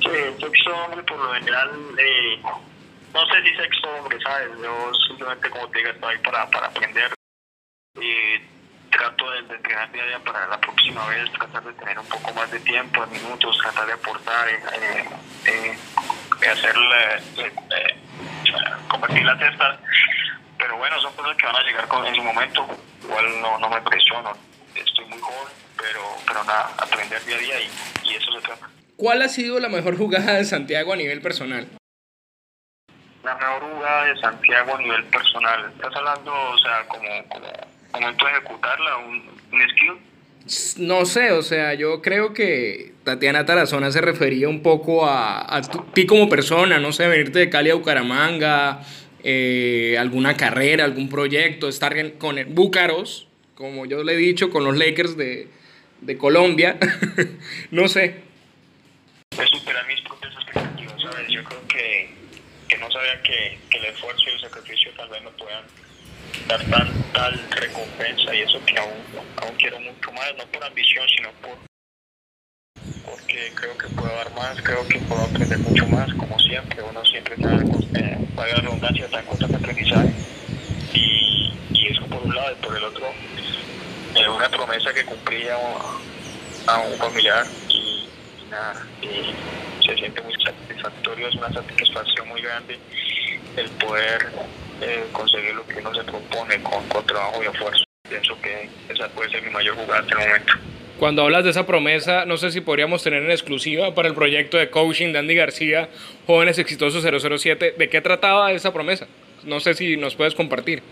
Sí, 0.00 0.10
sexto 0.38 0.74
hombre 0.84 1.02
por 1.04 1.18
lo 1.18 1.32
general, 1.34 1.70
eh, 1.98 2.40
no 3.14 3.26
sé 3.26 3.42
si 3.42 3.56
sexto 3.56 3.88
hombre, 3.98 4.18
¿sabes? 4.22 4.48
Yo 4.62 4.92
simplemente 5.08 5.48
como 5.48 5.68
te 5.68 5.78
digo 5.78 5.90
estoy 5.90 6.18
para, 6.18 6.50
para 6.50 6.66
aprender 6.66 7.12
y 8.00 8.38
trato 8.90 9.30
de, 9.30 9.42
de 9.42 9.54
entrenar 9.54 9.90
día 9.92 10.02
a 10.02 10.06
día 10.06 10.18
para 10.18 10.46
la 10.48 10.60
próxima 10.60 11.06
vez, 11.08 11.32
tratar 11.32 11.64
de 11.64 11.72
tener 11.72 11.98
un 11.98 12.06
poco 12.06 12.34
más 12.34 12.50
de 12.50 12.60
tiempo, 12.60 13.06
de 13.06 13.18
minutos, 13.18 13.58
tratar 13.62 13.86
de 13.86 13.92
aportar, 13.94 14.48
eh, 14.48 14.60
eh, 15.46 15.78
eh 16.42 16.48
hacerle... 16.48 17.22
Eh, 17.38 18.01
convertir 18.88 19.24
las 19.24 19.38
cestas. 19.38 19.78
Pero 20.58 20.76
bueno, 20.76 21.00
son 21.00 21.12
cosas 21.14 21.36
que 21.36 21.46
van 21.46 21.56
a 21.56 21.62
llegar 21.62 21.88
con, 21.88 22.06
en 22.06 22.14
su 22.14 22.22
momento. 22.22 22.66
Igual 23.02 23.40
no, 23.40 23.58
no 23.58 23.68
me 23.68 23.80
presiono. 23.82 24.32
Estoy 24.74 25.04
muy 25.06 25.18
joven, 25.18 25.52
pero, 25.76 26.00
pero 26.26 26.44
nada, 26.44 26.70
aprender 26.78 27.24
día 27.24 27.36
a 27.36 27.38
día 27.38 27.60
y, 27.60 28.08
y 28.08 28.14
eso 28.14 28.32
se 28.32 28.40
trata. 28.40 28.68
¿Cuál 28.96 29.22
ha 29.22 29.28
sido 29.28 29.58
la 29.58 29.68
mejor 29.68 29.96
jugada 29.96 30.34
de 30.34 30.44
Santiago 30.44 30.92
a 30.92 30.96
nivel 30.96 31.20
personal? 31.20 31.68
La 33.24 33.34
mejor 33.34 33.62
jugada 33.74 34.04
de 34.04 34.20
Santiago 34.20 34.76
a 34.76 34.78
nivel 34.78 35.04
personal. 35.04 35.72
¿Estás 35.74 35.96
hablando, 35.96 36.32
o 36.32 36.58
sea, 36.58 36.86
como, 36.86 37.28
como 37.28 37.46
momento 37.92 38.24
de 38.24 38.32
ejecutarla, 38.32 38.96
un, 38.98 39.40
un 39.52 39.68
skill? 39.70 40.11
No 40.78 41.06
sé, 41.06 41.30
o 41.30 41.42
sea, 41.42 41.74
yo 41.74 42.02
creo 42.02 42.34
que 42.34 42.92
Tatiana 43.04 43.46
Tarazona 43.46 43.92
se 43.92 44.00
refería 44.00 44.48
un 44.48 44.62
poco 44.62 45.06
a, 45.06 45.56
a 45.56 45.62
ti 45.94 46.04
como 46.04 46.28
persona, 46.28 46.78
no 46.78 46.92
sé, 46.92 47.06
venirte 47.06 47.38
de 47.38 47.50
Cali 47.50 47.70
a 47.70 47.74
Bucaramanga, 47.74 48.82
eh, 49.22 49.96
alguna 49.98 50.36
carrera, 50.36 50.84
algún 50.84 51.08
proyecto, 51.08 51.68
estar 51.68 52.14
con 52.14 52.38
el 52.38 52.46
Búcaros, 52.46 53.28
como 53.54 53.86
yo 53.86 54.02
le 54.02 54.14
he 54.14 54.16
dicho, 54.16 54.50
con 54.50 54.64
los 54.64 54.76
Lakers 54.76 55.16
de, 55.16 55.48
de 56.00 56.18
Colombia, 56.18 56.76
no 57.70 57.86
sé. 57.86 58.22
Es 59.38 59.48
superar 59.48 59.86
mis 59.86 60.00
propias 60.00 60.34
expectativas, 60.34 61.00
¿sabes? 61.00 61.28
Yo 61.28 61.44
creo 61.44 61.68
que, 61.68 62.10
que 62.68 62.78
no 62.78 62.90
sabía 62.90 63.22
que, 63.22 63.58
que 63.70 63.78
el 63.78 63.84
esfuerzo 63.84 64.24
y 64.26 64.32
el 64.32 64.40
sacrificio 64.40 64.90
tal 64.96 65.08
vez 65.08 65.22
no 65.22 65.30
puedan 65.30 65.64
dar 66.48 66.64
tanta 66.64 67.30
recompensa 67.50 68.34
y 68.34 68.40
eso 68.40 68.64
que 68.64 68.78
aún, 68.78 68.92
aún 69.42 69.56
quiero 69.56 69.80
mucho 69.80 70.12
más, 70.12 70.32
no 70.36 70.46
por 70.46 70.64
ambición, 70.64 71.06
sino 71.16 71.30
por 71.42 71.72
porque 73.04 73.52
creo 73.54 73.76
que 73.78 73.88
puedo 73.88 74.14
dar 74.14 74.32
más, 74.34 74.60
creo 74.62 74.86
que 74.88 74.98
puedo 75.00 75.22
aprender 75.22 75.58
mucho 75.58 75.86
más, 75.88 76.12
como 76.14 76.38
siempre, 76.38 76.82
uno 76.82 77.04
siempre 77.04 77.34
está, 77.34 77.54
eh, 77.98 78.18
la 78.36 78.60
redundancia, 78.60 79.04
está 79.04 79.20
en 79.20 79.26
constante 79.26 79.56
aprendizaje. 79.56 80.12
Y, 80.94 81.52
y 81.72 81.86
eso 81.88 82.06
por 82.06 82.22
un 82.22 82.34
lado, 82.34 82.52
y 82.52 82.64
por 82.64 82.76
el 82.76 82.84
otro, 82.84 83.06
eh, 84.14 84.28
una 84.28 84.48
promesa 84.48 84.92
que 84.92 85.04
cumplí 85.04 85.48
a 85.48 85.56
un, 85.58 86.96
familiar 86.98 87.44
y 87.68 88.08
nada, 88.50 88.86
y 89.02 89.84
se 89.84 89.94
siente 89.96 90.22
muy 90.22 90.34
satisfactorio, 90.34 91.28
es 91.28 91.34
una 91.34 91.52
satisfacción 91.52 92.28
muy 92.28 92.40
grande 92.40 92.78
el 93.56 93.68
poder 93.70 94.30
eh, 94.82 95.04
conseguir 95.12 95.54
lo 95.54 95.66
que 95.66 95.78
uno 95.78 95.94
se 95.94 96.02
propone 96.04 96.62
con, 96.62 96.86
con, 96.88 97.06
trabajo 97.06 97.42
y 97.42 97.46
esfuerzo. 97.46 97.84
Pienso 98.08 98.36
que 98.42 98.68
esa 98.88 99.08
puede 99.08 99.30
ser 99.30 99.42
mi 99.42 99.50
mayor 99.50 99.76
jugada 99.76 100.00
hasta 100.00 100.12
el 100.12 100.28
momento. 100.28 100.52
Cuando 100.98 101.22
hablas 101.22 101.44
de 101.44 101.50
esa 101.50 101.66
promesa, 101.66 102.26
no 102.26 102.36
sé 102.36 102.50
si 102.52 102.60
podríamos 102.60 103.02
tener 103.02 103.22
en 103.22 103.30
exclusiva 103.30 103.94
para 103.94 104.08
el 104.08 104.14
proyecto 104.14 104.56
de 104.56 104.70
coaching 104.70 105.12
de 105.12 105.18
Andy 105.20 105.34
García, 105.34 105.88
Jóvenes 106.26 106.58
Exitosos 106.58 107.02
007, 107.02 107.74
¿de 107.76 107.88
qué 107.88 108.00
trataba 108.00 108.52
esa 108.52 108.72
promesa? 108.72 109.06
No 109.44 109.58
sé 109.60 109.74
si 109.74 109.96
nos 109.96 110.14
puedes 110.14 110.34
compartir. 110.34 110.82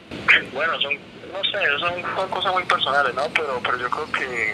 Bueno, 0.52 0.80
son, 0.80 0.94
no 0.94 1.44
sé, 1.44 1.58
son, 1.78 2.02
son 2.16 2.28
cosas 2.30 2.52
muy 2.52 2.64
personales, 2.64 3.14
¿no? 3.14 3.22
Pero, 3.34 3.60
pero 3.62 3.78
yo 3.78 3.90
creo 3.90 4.12
que 4.12 4.50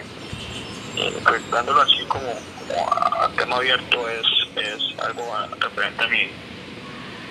eh, 0.97 1.13
pues, 1.23 1.51
dándolo 1.51 1.81
así 1.81 2.03
como, 2.07 2.33
como 2.67 2.89
a 2.93 3.29
tema 3.35 3.57
abierto 3.57 4.09
es, 4.09 4.27
es 4.63 4.99
algo 4.99 5.23
referente 5.59 6.03
a 6.03 6.07
mi, 6.07 6.27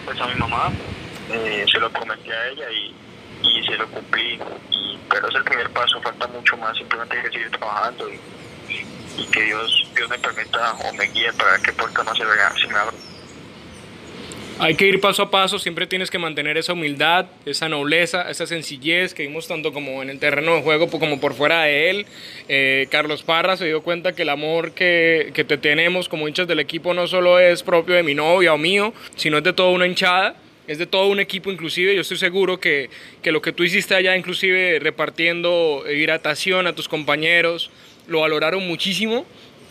pues 0.05 0.21
a 0.21 0.27
mi 0.27 0.35
mamá, 0.35 0.73
eh, 1.33 1.65
se 1.71 1.79
lo 1.79 1.91
prometí 1.91 2.31
a 2.31 2.49
ella 2.49 2.67
y, 2.71 2.95
y 3.43 3.67
se 3.67 3.77
lo 3.77 3.87
cumplí, 3.89 4.39
y, 4.71 4.99
pero 5.11 5.29
es 5.29 5.35
el 5.35 5.45
primer 5.45 5.71
paso, 5.71 6.01
falta 6.01 6.27
mucho 6.29 6.57
más, 6.57 6.77
simplemente 6.77 7.17
hay 7.17 7.23
que 7.25 7.31
seguir 7.31 7.51
trabajando 7.51 8.09
y, 8.11 8.21
y 9.19 9.25
que 9.27 9.43
Dios, 9.43 9.91
Dios 9.95 10.09
me 10.09 10.19
permita 10.19 10.73
o 10.73 10.93
me 10.95 11.05
guíe 11.07 11.33
para 11.33 11.59
que 11.59 11.73
puerta 11.73 12.03
más 12.05 12.17
se, 12.17 12.25
vea, 12.25 12.53
se 12.61 12.67
me 12.69 12.75
abra. 12.75 12.97
Hay 14.59 14.75
que 14.75 14.87
ir 14.87 15.01
paso 15.03 15.23
a 15.23 15.31
paso, 15.31 15.59
siempre 15.59 15.87
tienes 15.87 16.11
que 16.11 16.19
mantener 16.19 16.57
esa 16.57 16.73
humildad, 16.73 17.27
esa 17.45 17.69
nobleza, 17.69 18.31
esa 18.31 18.47
sencillez 18.47 19.13
que 19.13 19.25
vimos 19.25 19.47
tanto 19.47 19.71
como 19.71 20.03
en 20.03 20.09
el 20.09 20.19
terreno 20.19 20.55
de 20.55 20.63
juego 20.63 20.89
como 20.89 21.21
por 21.21 21.35
fuera 21.35 21.65
de 21.65 21.91
él. 21.91 22.07
Eh, 22.49 22.87
Carlos 22.91 23.23
Parra 23.23 23.59
se 23.59 23.67
dio 23.67 23.83
cuenta 23.83 24.15
que 24.15 24.23
el 24.23 24.31
amor 24.31 24.73
que, 24.73 25.31
que, 25.35 25.45
te 25.45 25.59
tenemos 25.59 26.09
como 26.09 26.27
hinchas 26.27 26.49
del 26.49 26.59
equipo 26.59 26.95
no 26.95 27.07
solo 27.07 27.39
es 27.39 27.63
propio 27.63 27.97
de 27.97 28.03
mi 28.03 28.15
novia 28.15 28.55
o 28.55 28.59
mío, 28.59 28.95
sino 29.17 29.37
es 29.37 29.45
de 29.45 29.53
toda 29.53 29.69
una 29.73 29.87
hinchada, 29.87 30.37
es 30.67 30.79
de 30.79 30.87
todo 30.87 31.09
un 31.09 31.21
equipo 31.21 31.51
inclusive. 31.51 31.95
Yo 31.95 32.01
estoy 32.01 32.17
seguro 32.17 32.59
que, 32.61 32.91
que 33.23 33.33
lo 33.33 33.43
que 33.43 33.53
tú 33.53 33.63
hiciste 33.63 33.95
allá, 33.95 34.17
inclusive 34.17 34.79
repartiendo 34.81 35.85
hidratación 35.89 36.67
a 36.67 36.75
tus 36.75 36.89
compañeros, 36.89 37.71
lo 38.07 38.21
valoraron 38.21 38.67
muchísimo. 38.67 39.27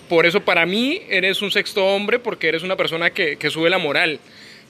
Por 0.10 0.25
eso 0.25 0.42
para 0.42 0.66
mí 0.66 1.02
eres 1.10 1.42
un 1.42 1.52
sexto 1.52 1.86
hombre 1.86 2.20
porque 2.20 2.48
eres 2.48 2.64
una 2.64 2.75
persona 2.75 3.10
que, 3.10 3.38
que 3.38 3.50
sube 3.50 3.70
la 3.70 3.78
moral. 3.78 4.20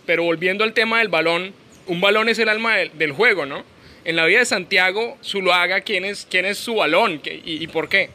Pero 0.06 0.24
volviendo 0.24 0.64
al 0.64 0.74
tema 0.74 1.00
del 1.00 1.10
balón, 1.10 1.54
un 1.88 2.02
balón 2.02 2.30
es 2.30 2.40
el 2.40 2.50
alma 2.50 2.76
del, 2.78 3.12
juego, 3.12 3.46
¿no? 3.46 3.64
En 4.06 4.16
la 4.16 4.26
vida 4.26 4.40
de 4.40 4.46
Santiago 4.46 5.18
Zuluaga, 5.24 5.82
¿quién 5.82 6.06
es, 6.06 6.28
quién 6.30 6.46
es 6.46 6.58
su 6.58 6.76
balón 6.76 7.22
y, 7.26 7.64
y 7.64 7.68
por 7.68 7.90
qué? 7.90 8.10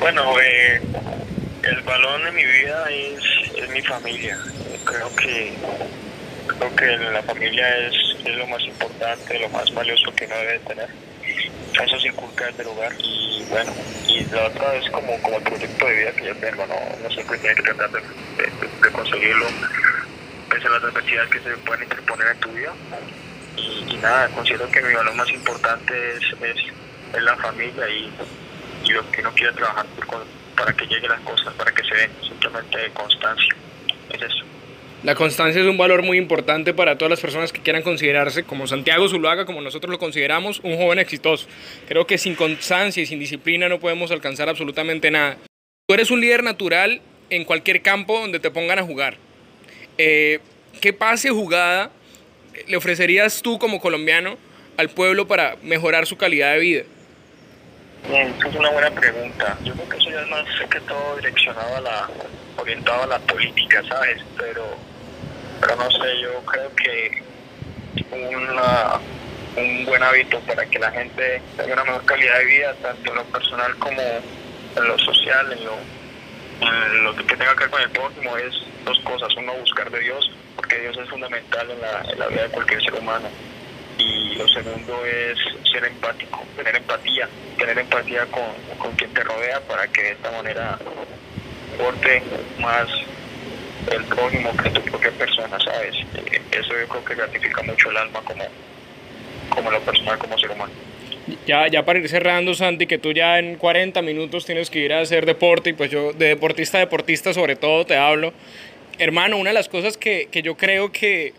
Bueno, 0.00 0.40
eh, 0.40 0.80
el 1.62 1.80
balón 1.82 2.24
de 2.24 2.32
mi 2.32 2.44
vida 2.44 2.86
es, 2.90 3.22
es, 3.56 3.68
mi 3.70 3.82
familia. 3.82 4.38
Creo 4.84 5.14
que, 5.16 5.52
creo 6.48 6.74
que 6.76 6.96
la 6.96 7.22
familia 7.22 7.78
es, 7.86 7.94
es 8.24 8.36
lo 8.36 8.46
más 8.46 8.62
importante, 8.62 9.38
lo 9.38 9.48
más 9.50 9.72
valioso 9.72 10.12
que 10.14 10.26
uno 10.26 10.36
debe 10.36 10.58
tener. 10.60 10.88
Eso 11.84 12.00
se 12.00 12.08
inculca 12.08 12.46
desde 12.46 12.62
el 12.62 12.68
hogar. 12.68 12.92
Y 12.98 13.44
bueno, 13.50 13.72
y 14.08 14.24
la 14.24 14.46
otra 14.46 14.74
es 14.74 14.90
como, 14.90 15.20
como 15.22 15.36
el 15.36 15.42
proyecto 15.42 15.86
de 15.86 15.94
vida 15.94 16.12
que 16.12 16.26
yo 16.26 16.36
tengo, 16.36 16.66
no, 16.66 16.74
no 17.02 17.10
siempre 17.10 17.38
tiene 17.38 17.54
que 17.56 17.62
tratar 17.62 17.90
de, 17.90 18.00
de, 18.00 18.92
conseguirlo 18.92 19.46
pese 20.50 20.66
a 20.66 20.70
las 20.70 20.82
adversidades 20.82 21.30
que 21.30 21.40
se 21.40 21.56
pueden 21.58 21.82
interponer 21.84 22.28
en 22.28 22.40
tu 22.40 22.50
vida. 22.50 22.72
Y, 23.56 23.96
nada, 23.96 24.28
considero 24.28 24.70
que 24.70 24.82
mi 24.82 24.94
valor 24.94 25.14
más 25.14 25.30
importante 25.30 25.94
es, 26.16 26.22
es, 26.42 26.56
es 27.14 27.22
la 27.22 27.36
familia 27.36 27.88
y, 27.88 28.12
y, 28.84 28.92
lo 28.92 29.08
que 29.10 29.20
uno 29.20 29.32
quiere 29.34 29.52
trabajar 29.52 29.86
para 30.56 30.72
que 30.72 30.86
lleguen 30.86 31.10
las 31.10 31.20
cosas, 31.20 31.54
para 31.54 31.72
que 31.72 31.82
se 31.84 31.94
den, 31.94 32.10
simplemente 32.22 32.90
constancia. 32.92 33.54
Es 34.10 34.22
eso. 34.22 34.57
La 35.04 35.14
constancia 35.14 35.60
es 35.60 35.66
un 35.66 35.78
valor 35.78 36.02
muy 36.02 36.18
importante 36.18 36.74
para 36.74 36.98
todas 36.98 37.10
las 37.10 37.20
personas 37.20 37.52
que 37.52 37.60
quieran 37.60 37.82
considerarse, 37.82 38.42
como 38.42 38.66
Santiago 38.66 39.08
Zuluaga, 39.08 39.46
como 39.46 39.60
nosotros 39.60 39.92
lo 39.92 39.98
consideramos, 39.98 40.60
un 40.64 40.76
joven 40.76 40.98
exitoso. 40.98 41.46
Creo 41.86 42.06
que 42.06 42.18
sin 42.18 42.34
constancia 42.34 43.02
y 43.02 43.06
sin 43.06 43.20
disciplina 43.20 43.68
no 43.68 43.78
podemos 43.78 44.10
alcanzar 44.10 44.48
absolutamente 44.48 45.10
nada. 45.10 45.38
Tú 45.86 45.94
eres 45.94 46.10
un 46.10 46.20
líder 46.20 46.42
natural 46.42 47.00
en 47.30 47.44
cualquier 47.44 47.80
campo 47.82 48.18
donde 48.18 48.40
te 48.40 48.50
pongan 48.50 48.78
a 48.78 48.82
jugar 48.82 49.16
eh, 49.98 50.38
¿Qué 50.80 50.92
pase 50.92 51.30
jugada 51.30 51.90
le 52.68 52.76
ofrecerías 52.76 53.42
tú 53.42 53.58
como 53.58 53.80
colombiano 53.80 54.38
al 54.76 54.88
pueblo 54.88 55.26
para 55.26 55.56
mejorar 55.62 56.06
su 56.06 56.16
calidad 56.16 56.52
de 56.52 56.58
vida? 56.60 56.82
Esa 58.08 58.48
es 58.48 58.54
una 58.54 58.70
buena 58.70 58.90
pregunta. 58.92 59.58
Yo 59.64 59.74
creo 59.74 59.88
que 59.88 59.96
eso 59.96 60.10
ya 60.10 60.20
es 60.22 60.70
que 60.70 60.80
todo 60.80 61.16
direccionado 61.16 61.76
a 61.76 61.80
la, 61.80 62.08
orientado 62.58 63.04
a 63.04 63.06
la 63.06 63.18
política, 63.20 63.82
¿sabes? 63.88 64.22
Pero, 64.36 64.64
pero 65.60 65.76
no 65.76 65.90
sé, 65.90 66.20
yo 66.20 66.40
creo 66.44 66.74
que 66.76 67.22
una, 68.10 69.00
un 69.56 69.84
buen 69.84 70.02
hábito 70.02 70.40
para 70.40 70.66
que 70.66 70.78
la 70.78 70.90
gente 70.90 71.40
tenga 71.56 71.74
una 71.74 71.84
mejor 71.84 72.04
calidad 72.04 72.38
de 72.38 72.44
vida, 72.44 72.74
tanto 72.82 73.10
en 73.10 73.16
lo 73.16 73.24
personal 73.24 73.76
como 73.78 74.00
en 74.00 74.84
lo 74.84 74.98
social, 74.98 75.52
en 75.52 75.64
lo, 75.64 75.76
en 76.60 77.04
lo 77.04 77.14
que 77.16 77.24
tenga 77.24 77.54
que 77.54 77.60
ver 77.60 77.70
con 77.70 77.82
el 77.82 77.90
prójimo, 77.90 78.36
es 78.36 78.54
dos 78.84 78.98
cosas. 79.00 79.34
Uno, 79.36 79.54
buscar 79.54 79.90
de 79.90 80.00
Dios, 80.00 80.30
porque 80.56 80.80
Dios 80.80 80.96
es 80.98 81.08
fundamental 81.08 81.70
en 81.70 81.80
la, 81.80 82.12
en 82.12 82.18
la 82.18 82.26
vida 82.28 82.42
de 82.42 82.48
cualquier 82.50 82.82
ser 82.82 82.94
humano. 82.94 83.28
Y 83.98 84.36
lo 84.36 84.46
segundo 84.48 85.04
es 85.04 85.38
ser 85.72 85.84
empático, 85.84 86.44
tener 86.56 86.76
empatía, 86.76 87.28
tener 87.58 87.78
empatía 87.78 88.26
con, 88.26 88.78
con 88.78 88.92
quien 88.92 89.12
te 89.12 89.24
rodea 89.24 89.60
para 89.62 89.88
que 89.88 90.02
de 90.02 90.10
esta 90.12 90.30
manera 90.30 90.78
aporte 91.78 92.22
más, 92.60 92.88
el 93.92 94.04
prójimo 94.04 94.50
que 94.56 94.70
tu 94.70 94.82
propia 94.82 95.10
persona, 95.12 95.58
¿sabes? 95.60 95.94
Eso 96.50 96.70
yo 96.78 96.88
creo 96.88 97.04
que 97.04 97.14
gratifica 97.14 97.62
mucho 97.62 97.90
el 97.90 97.96
alma 97.96 98.20
como, 98.24 98.44
como 99.48 99.70
lo 99.70 99.80
personal, 99.80 100.18
como 100.18 100.36
ser 100.38 100.50
humano. 100.50 100.72
Ya, 101.46 101.68
ya 101.68 101.84
para 101.84 101.98
ir 101.98 102.08
cerrando, 102.08 102.54
Santi, 102.54 102.86
que 102.86 102.98
tú 102.98 103.12
ya 103.12 103.38
en 103.38 103.56
40 103.56 104.02
minutos 104.02 104.46
tienes 104.46 104.70
que 104.70 104.80
ir 104.80 104.92
a 104.92 105.00
hacer 105.00 105.26
deporte 105.26 105.70
y 105.70 105.72
pues 105.74 105.90
yo 105.90 106.12
de 106.12 106.28
deportista 106.28 106.78
a 106.78 106.80
deportista 106.80 107.32
sobre 107.32 107.54
todo 107.54 107.84
te 107.84 107.96
hablo. 107.96 108.32
Hermano, 108.98 109.36
una 109.36 109.50
de 109.50 109.54
las 109.54 109.68
cosas 109.68 109.96
que, 109.96 110.28
que 110.30 110.42
yo 110.42 110.56
creo 110.56 110.90
que, 110.90 111.34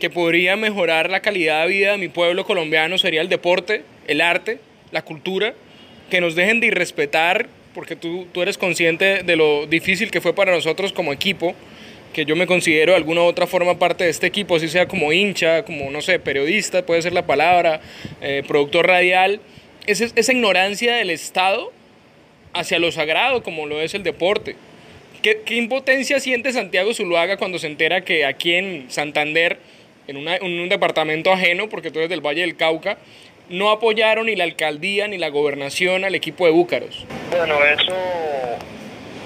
que 0.00 0.10
podría 0.10 0.56
mejorar 0.56 1.10
la 1.10 1.20
calidad 1.20 1.62
de 1.62 1.68
vida 1.68 1.92
de 1.92 1.98
mi 1.98 2.08
pueblo 2.08 2.44
colombiano 2.44 2.98
sería 2.98 3.20
el 3.20 3.28
deporte, 3.28 3.84
el 4.08 4.20
arte, 4.20 4.58
la 4.90 5.02
cultura, 5.02 5.54
que 6.10 6.20
nos 6.20 6.34
dejen 6.34 6.60
de 6.60 6.68
irrespetar, 6.68 7.48
porque 7.76 7.94
tú, 7.94 8.26
tú 8.32 8.40
eres 8.40 8.56
consciente 8.56 9.22
de 9.22 9.36
lo 9.36 9.66
difícil 9.66 10.10
que 10.10 10.22
fue 10.22 10.34
para 10.34 10.50
nosotros 10.50 10.94
como 10.94 11.12
equipo, 11.12 11.54
que 12.14 12.24
yo 12.24 12.34
me 12.34 12.46
considero 12.46 12.92
de 12.92 12.96
alguna 12.96 13.20
u 13.20 13.24
otra 13.24 13.46
forma 13.46 13.78
parte 13.78 14.04
de 14.04 14.10
este 14.10 14.26
equipo, 14.26 14.56
así 14.56 14.66
sea 14.68 14.88
como 14.88 15.12
hincha, 15.12 15.62
como, 15.62 15.90
no 15.90 16.00
sé, 16.00 16.18
periodista, 16.18 16.86
puede 16.86 17.02
ser 17.02 17.12
la 17.12 17.26
palabra, 17.26 17.82
eh, 18.22 18.42
productor 18.48 18.86
radial, 18.86 19.40
esa, 19.86 20.32
ignorancia 20.32 20.96
del 20.96 21.10
Estado 21.10 21.70
hacia 22.54 22.78
lo 22.78 22.90
sagrado, 22.92 23.42
como 23.42 23.66
lo 23.66 23.78
es 23.82 23.92
el 23.92 24.02
deporte. 24.02 24.56
¿Qué, 25.20 25.42
impotencia 25.50 26.18
siente 26.18 26.52
Santiago 26.52 26.94
Zuluaga 26.94 27.36
cuando 27.36 27.58
se 27.58 27.66
entera 27.66 28.00
que 28.00 28.24
aquí 28.24 28.54
en 28.54 28.86
Santander, 28.88 29.58
en, 30.08 30.26
en 30.26 30.60
un 30.60 30.70
departamento 30.70 31.30
ajeno, 31.30 31.68
porque 31.68 31.90
tú 31.90 31.98
eres 31.98 32.08
del 32.08 32.22
Valle 32.22 32.40
del 32.40 32.56
Cauca, 32.56 32.96
no 33.48 33.70
apoyaron 33.70 34.26
ni 34.26 34.36
la 34.36 34.44
alcaldía 34.44 35.08
ni 35.08 35.18
la 35.18 35.28
gobernación 35.30 36.04
al 36.04 36.14
equipo 36.14 36.46
de 36.46 36.52
Búcaros? 36.52 37.04
Bueno, 37.30 37.54
eso, 37.64 37.94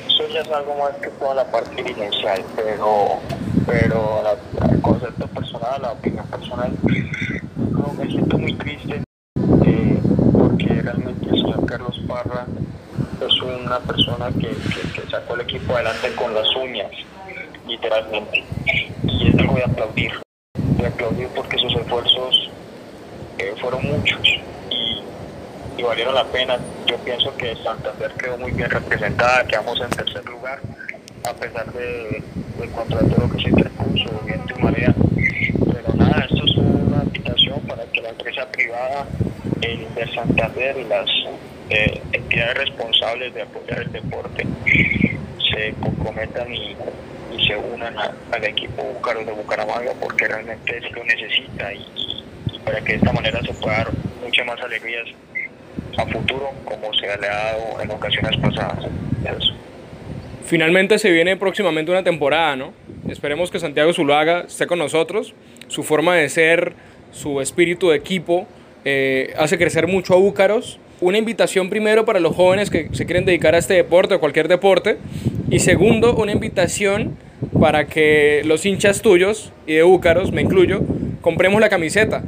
eso 0.08 0.28
ya 0.32 0.40
es 0.40 0.48
algo 0.50 0.74
más 0.76 0.92
que 0.96 1.08
toda 1.10 1.34
la 1.34 1.44
parte 1.50 1.82
dirigencial, 1.82 2.42
pero, 2.56 3.18
pero 3.66 4.22
el 4.72 4.80
concepto 4.82 5.26
personal, 5.28 5.82
la 5.82 5.92
opinión 5.92 6.26
personal, 6.26 6.72
no, 7.70 7.92
me 7.94 8.06
siento 8.10 8.38
muy 8.38 8.52
triste 8.54 9.02
eh, 9.66 9.98
porque 10.38 10.66
realmente 10.82 11.28
el 11.30 11.66
Carlos 11.66 11.98
Parra 12.08 12.46
es 13.26 13.42
una 13.42 13.78
persona 13.80 14.28
que, 14.32 14.48
que- 14.48 15.00
que 15.02 15.10
sacó 15.10 15.34
el 15.34 15.42
equipo 15.42 15.74
adelante 15.74 16.12
con 16.16 16.34
las 16.34 16.48
uñas, 16.56 16.90
literalmente, 17.66 18.44
y 19.04 19.28
es 19.28 19.34
algo 19.38 19.54
de 19.56 19.64
aplaudir, 19.64 20.12
de 20.78 20.86
aplaudir 20.86 21.28
porque 21.28 21.58
sus 21.58 21.74
esfuerzos 21.76 22.50
eh, 23.40 23.54
fueron 23.58 23.82
muchos 23.86 24.20
y, 24.70 25.82
valieron 25.82 26.14
la 26.14 26.24
pena. 26.24 26.58
Yo 26.86 26.98
pienso 26.98 27.34
que 27.38 27.56
Santander 27.56 28.12
quedó 28.12 28.36
muy 28.36 28.52
bien 28.52 28.68
representada, 28.68 29.46
quedamos 29.46 29.80
en 29.80 29.88
tercer 29.88 30.24
lugar, 30.26 30.60
a 31.26 31.32
pesar 31.32 31.72
de, 31.72 32.22
de 32.58 32.68
contra 32.72 32.98
todo 32.98 33.26
lo 33.26 33.34
que 33.34 33.42
se 33.42 33.48
interpuso, 33.48 34.10
viento 34.26 34.54
y 34.58 34.62
marea. 34.62 34.94
Pero 35.72 35.94
nada, 35.94 36.26
esto 36.30 36.44
es 36.44 36.56
una 36.58 37.02
invitación 37.02 37.60
para 37.60 37.84
que 37.86 38.02
la 38.02 38.10
empresa 38.10 38.46
privada, 38.52 39.06
el 39.62 39.94
de 39.94 40.14
Santander 40.14 40.76
y 40.76 40.84
las 40.84 41.08
eh, 41.70 42.02
entidades 42.12 42.58
responsables 42.58 43.32
de 43.32 43.42
apoyar 43.42 43.80
el 43.80 43.92
deporte 43.92 44.44
se 45.50 45.72
comprometan 45.80 46.52
y, 46.52 46.76
se 47.46 47.56
unan 47.56 47.96
al 47.96 48.44
equipo 48.44 48.82
Búcaros 48.82 49.24
de 49.24 49.32
Bucaramanga 49.32 49.92
porque 49.98 50.28
realmente 50.28 50.80
lo 50.90 51.02
necesita 51.04 51.72
y 51.72 51.99
para 52.70 52.84
que 52.84 52.92
de 52.92 52.98
esta 52.98 53.12
manera 53.12 53.40
se 53.42 53.52
pueda 53.54 53.78
dar 53.78 53.90
muchas 54.24 54.46
más 54.46 54.60
alegrías 54.60 55.08
a 55.98 56.06
futuro 56.06 56.50
como 56.64 56.94
se 56.94 57.06
le 57.06 57.12
ha 57.12 57.16
dado 57.16 57.80
en 57.82 57.90
ocasiones 57.90 58.36
pasadas. 58.36 58.86
Finalmente 60.44 60.98
se 60.98 61.10
viene 61.10 61.36
próximamente 61.36 61.90
una 61.90 62.04
temporada, 62.04 62.54
¿no? 62.54 62.72
Esperemos 63.08 63.50
que 63.50 63.58
Santiago 63.58 63.92
Zuluaga 63.92 64.42
esté 64.42 64.68
con 64.68 64.78
nosotros. 64.78 65.34
Su 65.66 65.82
forma 65.82 66.14
de 66.14 66.28
ser, 66.28 66.74
su 67.10 67.40
espíritu 67.40 67.90
de 67.90 67.96
equipo, 67.96 68.46
eh, 68.84 69.34
hace 69.36 69.58
crecer 69.58 69.88
mucho 69.88 70.14
a 70.14 70.18
Búcaros. 70.18 70.78
Una 71.00 71.18
invitación 71.18 71.70
primero 71.70 72.04
para 72.04 72.20
los 72.20 72.36
jóvenes 72.36 72.70
que 72.70 72.88
se 72.92 73.04
quieren 73.04 73.24
dedicar 73.24 73.56
a 73.56 73.58
este 73.58 73.74
deporte 73.74 74.14
o 74.14 74.20
cualquier 74.20 74.46
deporte. 74.46 74.98
Y 75.50 75.58
segundo, 75.58 76.14
una 76.14 76.32
invitación 76.32 77.16
para 77.60 77.86
que 77.86 78.42
los 78.44 78.64
hinchas 78.64 79.02
tuyos 79.02 79.52
y 79.66 79.74
de 79.74 79.82
Búcaros, 79.82 80.30
me 80.30 80.42
incluyo, 80.42 80.82
compremos 81.20 81.60
la 81.60 81.68
camiseta. 81.68 82.22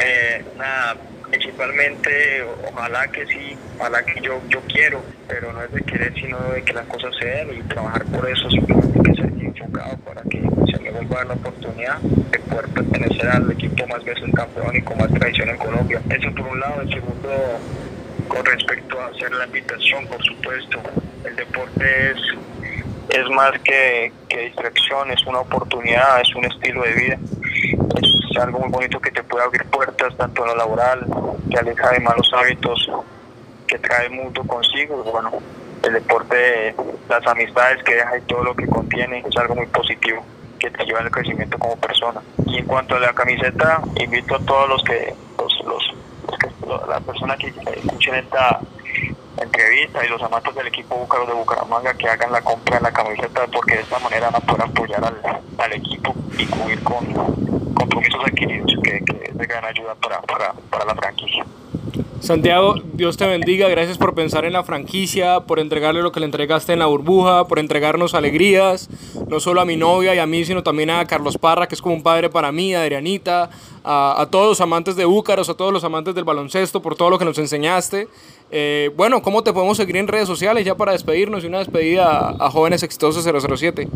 Eh, 0.00 0.44
nada, 0.56 0.96
principalmente 1.28 2.42
ojalá 2.72 3.08
que 3.08 3.26
sí, 3.26 3.56
ojalá 3.78 4.02
que 4.04 4.20
yo, 4.20 4.40
yo 4.48 4.60
quiero, 4.62 5.02
pero 5.28 5.52
no 5.52 5.62
es 5.62 5.72
de 5.72 5.82
querer 5.82 6.14
sino 6.14 6.38
de 6.52 6.62
que 6.62 6.72
las 6.72 6.86
cosas 6.86 7.14
se 7.18 7.26
den 7.26 7.58
y 7.58 7.62
trabajar 7.62 8.04
por 8.06 8.28
eso, 8.28 8.50
simplemente 8.50 9.00
que 9.02 9.14
ser 9.14 9.32
enfocado 9.40 9.96
para 9.98 10.22
que 10.22 10.42
se 10.70 10.78
me 10.80 10.90
vuelva 10.90 11.24
la 11.24 11.34
oportunidad 11.34 11.98
de 12.00 12.38
poder 12.40 12.68
pertenecer 12.68 13.28
al 13.28 13.50
equipo 13.50 13.86
más 13.86 14.04
veces 14.04 14.24
campeón 14.34 14.76
y 14.76 14.82
con 14.82 14.98
más 14.98 15.12
tradición 15.12 15.50
en 15.50 15.56
Colombia. 15.58 16.00
Eso 16.10 16.34
por 16.34 16.46
un 16.46 16.60
lado, 16.60 16.82
el 16.82 16.88
segundo 16.88 17.30
con 18.28 18.44
respecto 18.46 19.00
a 19.00 19.06
hacer 19.08 19.32
la 19.32 19.46
invitación, 19.46 20.06
por 20.06 20.22
supuesto, 20.24 20.80
el 21.24 21.36
deporte 21.36 22.10
es 22.10 22.18
es 23.08 23.28
más 23.30 23.52
que, 23.60 24.10
que 24.28 24.40
distracción, 24.46 25.10
es 25.10 25.26
una 25.26 25.40
oportunidad, 25.40 26.20
es 26.22 26.34
un 26.34 26.46
estilo 26.46 26.82
de 26.82 26.92
vida, 26.94 27.18
algo 28.36 28.60
muy 28.60 28.70
bonito 28.70 29.00
que 29.00 29.10
te 29.10 29.22
puede 29.22 29.44
abrir 29.44 29.64
puertas 29.66 30.16
tanto 30.16 30.42
en 30.42 30.48
lo 30.48 30.56
laboral, 30.56 31.06
que 31.50 31.58
aleja 31.58 31.90
de 31.90 32.00
malos 32.00 32.30
hábitos 32.34 32.90
que 33.66 33.78
trae 33.78 34.08
mundo 34.08 34.42
consigo. 34.44 35.02
Bueno, 35.04 35.30
el 35.82 35.92
deporte, 35.94 36.74
las 37.08 37.26
amistades 37.26 37.82
que 37.84 37.94
deja 37.94 38.18
y 38.18 38.22
todo 38.22 38.44
lo 38.44 38.54
que 38.54 38.66
contiene 38.66 39.24
es 39.26 39.36
algo 39.36 39.54
muy 39.54 39.66
positivo 39.66 40.24
que 40.58 40.70
te 40.70 40.84
lleva 40.84 41.00
al 41.00 41.10
crecimiento 41.10 41.58
como 41.58 41.76
persona. 41.76 42.20
Y 42.46 42.58
en 42.58 42.66
cuanto 42.66 42.94
a 42.94 43.00
la 43.00 43.12
camiseta, 43.12 43.82
invito 43.96 44.36
a 44.36 44.40
todos 44.40 44.68
los 44.68 44.82
que, 44.84 45.14
los, 45.38 45.64
los, 45.64 46.38
que 46.38 46.48
la 46.88 47.00
persona 47.00 47.36
que 47.36 47.48
escuchen 47.48 48.14
esta 48.14 48.60
entrevista 49.40 50.04
y 50.04 50.08
los 50.08 50.22
amantes 50.22 50.54
del 50.54 50.68
equipo 50.68 50.96
Búcaros 50.96 51.26
de 51.26 51.34
Bucaramanga 51.34 51.94
que 51.94 52.08
hagan 52.08 52.30
la 52.30 52.40
compra 52.42 52.76
de 52.76 52.82
la 52.82 52.92
camiseta 52.92 53.46
porque 53.52 53.76
de 53.76 53.80
esta 53.82 53.98
manera 53.98 54.30
van 54.30 54.42
a 54.42 54.46
poder 54.46 54.62
apoyar 54.62 55.04
al, 55.04 55.42
al 55.58 55.72
equipo 55.72 56.14
y 56.38 56.46
cubrir 56.46 56.82
con 56.84 57.51
compromisos 57.82 58.20
adquiridos 58.24 58.72
que, 58.82 59.02
ayuda 59.62 59.94
para, 59.96 60.84
la 60.84 60.94
franquicia. 60.94 61.44
Santiago, 62.20 62.76
Dios 62.92 63.16
te 63.16 63.26
bendiga, 63.26 63.68
gracias 63.68 63.98
por 63.98 64.14
pensar 64.14 64.44
en 64.44 64.52
la 64.52 64.62
franquicia, 64.62 65.40
por 65.40 65.58
entregarle 65.58 66.02
lo 66.02 66.12
que 66.12 66.20
le 66.20 66.26
entregaste 66.26 66.72
en 66.72 66.78
la 66.78 66.86
burbuja, 66.86 67.48
por 67.48 67.58
entregarnos 67.58 68.14
alegrías, 68.14 68.88
no 69.28 69.40
solo 69.40 69.60
a 69.60 69.64
mi 69.64 69.76
novia 69.76 70.14
y 70.14 70.18
a 70.18 70.26
mí, 70.26 70.44
sino 70.44 70.62
también 70.62 70.90
a 70.90 71.04
Carlos 71.06 71.36
Parra, 71.38 71.66
que 71.66 71.74
es 71.74 71.82
como 71.82 71.96
un 71.96 72.02
padre 72.02 72.30
para 72.30 72.52
mí, 72.52 72.74
a 72.74 72.82
Adrianita, 72.82 73.50
a, 73.82 74.20
a 74.20 74.26
todos 74.30 74.46
los 74.46 74.60
amantes 74.60 74.94
de 74.94 75.04
Búcaros, 75.04 75.48
a 75.48 75.54
todos 75.54 75.72
los 75.72 75.82
amantes 75.82 76.14
del 76.14 76.24
baloncesto, 76.24 76.80
por 76.80 76.94
todo 76.94 77.10
lo 77.10 77.18
que 77.18 77.24
nos 77.24 77.38
enseñaste. 77.38 78.06
Eh, 78.52 78.90
bueno, 78.96 79.20
¿cómo 79.22 79.42
te 79.42 79.52
podemos 79.52 79.76
seguir 79.76 79.96
en 79.96 80.06
redes 80.06 80.28
sociales 80.28 80.64
ya 80.64 80.76
para 80.76 80.92
despedirnos 80.92 81.42
y 81.42 81.48
una 81.48 81.58
despedida 81.58 82.06
a, 82.06 82.46
a 82.46 82.50
Jóvenes 82.50 82.84
Exitosos 82.84 83.24
007? 83.24 83.88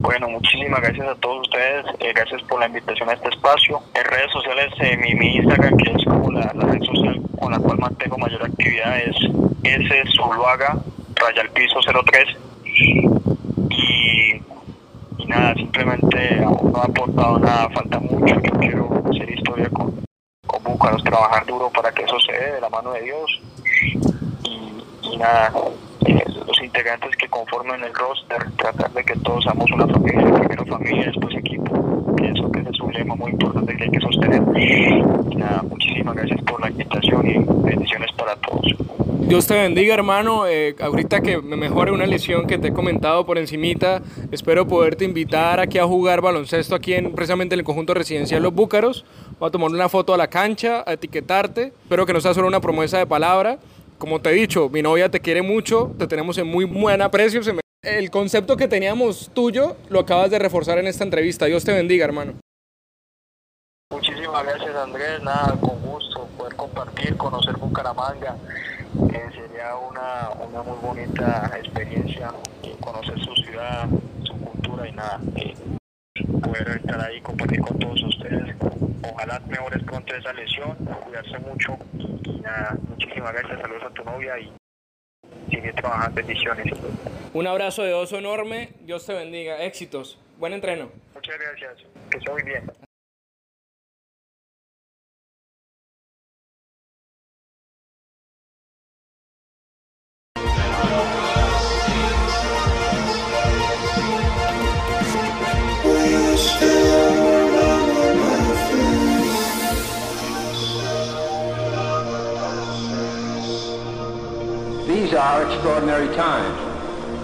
Bueno, 0.00 0.30
muchísimas 0.30 0.80
gracias 0.80 1.06
a 1.06 1.14
todos 1.16 1.42
ustedes, 1.42 1.84
eh, 1.98 2.14
gracias 2.14 2.42
por 2.44 2.58
la 2.58 2.66
invitación 2.66 3.10
a 3.10 3.12
este 3.12 3.28
espacio. 3.28 3.82
En 3.94 4.02
redes 4.02 4.32
sociales, 4.32 4.72
eh, 4.80 4.96
mi, 4.96 5.36
Instagram, 5.36 5.76
que 5.76 5.90
es 5.90 6.04
como 6.06 6.32
la, 6.32 6.50
red 6.54 6.82
social 6.84 7.20
con 7.38 7.52
la 7.52 7.58
cual 7.58 7.78
mantengo 7.78 8.16
mayor 8.16 8.42
actividad, 8.42 8.98
es 8.98 9.14
S 9.62 10.02
raya 11.16 11.42
al 11.42 11.50
piso 11.50 11.80
03. 11.82 12.24
Y, 12.64 14.40
y 15.18 15.26
nada, 15.26 15.52
simplemente 15.52 16.44
aún 16.44 16.72
no 16.72 16.80
ha 16.80 16.86
aportado 16.86 17.38
nada, 17.38 17.68
falta 17.68 18.00
mucho. 18.00 18.40
Yo 18.40 18.52
quiero 18.58 19.02
hacer 19.10 19.30
historia 19.30 19.68
con, 19.68 20.02
con 20.46 20.64
Búcaros, 20.64 21.04
trabajar 21.04 21.44
duro 21.44 21.68
para 21.68 21.92
que 21.92 22.04
eso 22.04 22.18
se 22.20 22.32
dé 22.32 22.52
de 22.52 22.60
la 22.62 22.70
mano 22.70 22.92
de 22.92 23.02
Dios. 23.02 23.42
Y, 24.44 25.12
y 25.12 25.16
nada, 25.18 25.52
eh, 26.06 26.24
los 26.46 26.62
integrantes 26.62 27.16
que 27.16 27.28
conforman 27.28 27.82
el 27.84 27.94
roster, 27.94 28.50
tratar 28.56 28.90
de 28.92 29.04
que 29.04 29.14
todos 29.16 29.44
seamos 29.44 29.70
una 29.70 29.86
familia, 29.86 30.32
primero 30.34 30.64
familia, 30.66 31.06
después 31.06 31.34
equipo. 31.36 32.14
Pienso 32.16 32.50
que 32.50 32.60
ese 32.60 32.70
es 32.70 32.80
un 32.80 32.92
lema 32.92 33.14
muy 33.14 33.32
importante 33.32 33.76
que 33.76 33.84
hay 33.84 33.90
que 33.90 34.00
sostener. 34.00 34.42
Nada, 35.36 35.62
muchísimas 35.62 36.14
gracias 36.14 36.40
por 36.42 36.60
la 36.60 36.70
invitación 36.70 37.26
y 37.26 37.38
bendiciones 37.68 38.10
para 38.12 38.36
todos. 38.36 38.74
Dios 39.30 39.46
te 39.46 39.54
bendiga, 39.54 39.94
hermano. 39.94 40.48
Eh, 40.48 40.74
ahorita 40.80 41.20
que 41.20 41.40
me 41.40 41.56
mejore 41.56 41.92
una 41.92 42.04
lesión 42.04 42.48
que 42.48 42.58
te 42.58 42.68
he 42.68 42.72
comentado 42.72 43.24
por 43.24 43.38
encimita, 43.38 44.02
espero 44.32 44.66
poderte 44.66 45.04
invitar 45.04 45.60
aquí 45.60 45.78
a 45.78 45.84
jugar 45.84 46.20
baloncesto 46.20 46.74
aquí 46.74 46.94
en 46.94 47.12
precisamente 47.12 47.54
en 47.54 47.60
el 47.60 47.64
conjunto 47.64 47.94
residencial 47.94 48.42
Los 48.42 48.52
Búcaros. 48.52 49.04
Voy 49.38 49.46
a 49.46 49.50
tomar 49.52 49.70
una 49.70 49.88
foto 49.88 50.14
a 50.14 50.16
la 50.16 50.26
cancha, 50.26 50.82
a 50.84 50.94
etiquetarte. 50.94 51.72
Espero 51.82 52.06
que 52.06 52.12
no 52.12 52.20
sea 52.20 52.34
solo 52.34 52.48
una 52.48 52.60
promesa 52.60 52.98
de 52.98 53.06
palabra. 53.06 53.58
Como 54.00 54.18
te 54.18 54.30
he 54.30 54.32
dicho, 54.32 54.70
mi 54.70 54.80
novia 54.80 55.10
te 55.10 55.20
quiere 55.20 55.42
mucho, 55.42 55.94
te 55.98 56.06
tenemos 56.06 56.38
en 56.38 56.46
muy 56.46 56.64
buen 56.64 57.02
aprecio. 57.02 57.42
El 57.82 58.10
concepto 58.10 58.56
que 58.56 58.66
teníamos 58.66 59.30
tuyo 59.34 59.76
lo 59.90 60.00
acabas 60.00 60.30
de 60.30 60.38
reforzar 60.38 60.78
en 60.78 60.86
esta 60.86 61.04
entrevista. 61.04 61.44
Dios 61.44 61.66
te 61.66 61.74
bendiga, 61.74 62.06
hermano. 62.06 62.32
Muchísimas 63.92 64.42
gracias 64.42 64.74
Andrés, 64.74 65.22
nada, 65.22 65.54
con 65.60 65.82
gusto, 65.82 66.26
poder 66.38 66.56
compartir, 66.56 67.14
conocer 67.18 67.58
Bucaramanga, 67.58 68.36
sería 69.34 69.76
una, 69.76 70.62
muy 70.62 70.78
bonita 70.80 71.52
experiencia, 71.58 72.32
conocer 72.80 73.20
su 73.22 73.34
ciudad, 73.42 73.86
su 74.22 74.32
cultura 74.32 74.88
y 74.88 74.92
nada, 74.92 75.20
poder 76.42 76.76
estar 76.76 77.00
ahí, 77.00 77.20
compartir 77.20 77.60
con 77.60 77.78
todos 77.78 78.02
ustedes. 78.02 78.56
Ojalá 79.02 79.40
mejores 79.48 79.82
pronto 79.84 80.14
esa 80.14 80.32
lesión, 80.32 80.76
cuidarse 80.76 81.38
mucho 81.38 81.78
y 82.24 82.40
nada, 82.40 82.76
muchísimas 82.88 83.32
gracias, 83.32 83.60
saludos 83.60 83.82
a 83.84 83.90
tu 83.90 84.04
novia 84.04 84.38
y 84.38 84.52
sigue 85.50 85.72
trabajando, 85.72 86.14
bendiciones. 86.14 86.66
Un 87.32 87.46
abrazo 87.46 87.82
de 87.82 87.94
oso 87.94 88.18
enorme, 88.18 88.70
Dios 88.80 89.06
te 89.06 89.14
bendiga, 89.14 89.62
éxitos, 89.62 90.18
buen 90.38 90.52
entreno. 90.52 90.90
Muchas 91.14 91.38
gracias, 91.38 91.86
que 92.10 92.18
esté 92.18 92.30
muy 92.30 92.42
bien. 92.42 92.70
Extraordinary 115.52 116.06
times, 116.14 116.58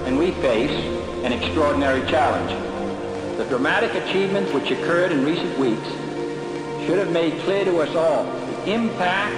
and 0.06 0.18
we 0.18 0.32
face 0.32 0.70
an 1.24 1.32
extraordinary 1.32 2.00
challenge. 2.10 2.50
The 3.38 3.44
dramatic 3.44 3.94
achievements 3.94 4.52
which 4.52 4.70
occurred 4.72 5.12
in 5.12 5.24
recent 5.24 5.56
weeks 5.58 5.86
should 6.86 6.98
have 6.98 7.12
made 7.12 7.38
clear 7.42 7.64
to 7.64 7.78
us 7.78 7.94
all 7.94 8.24
the 8.24 8.72
impact 8.72 9.36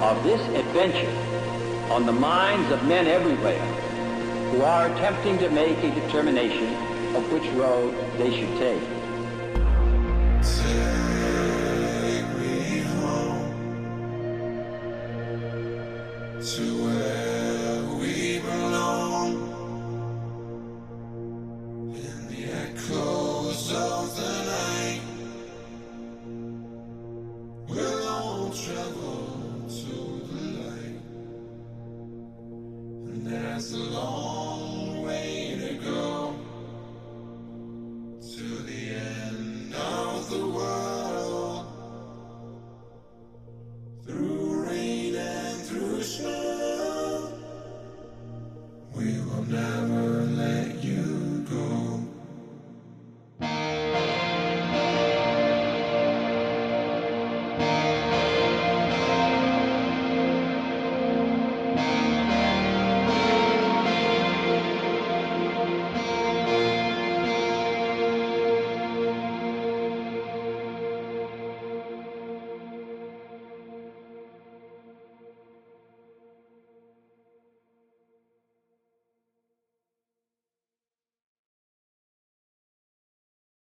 of 0.00 0.22
this 0.22 0.40
adventure 0.56 1.10
on 1.92 2.06
the 2.06 2.12
minds 2.12 2.70
of 2.70 2.86
men 2.86 3.08
everywhere 3.08 3.58
who 4.52 4.62
are 4.62 4.86
attempting 4.86 5.38
to 5.38 5.50
make 5.50 5.78
a 5.78 5.92
determination 5.92 6.74
of 7.16 7.32
which 7.32 7.44
road 7.54 7.92
they 8.18 8.30
should 8.38 8.56
take. 8.58 9.01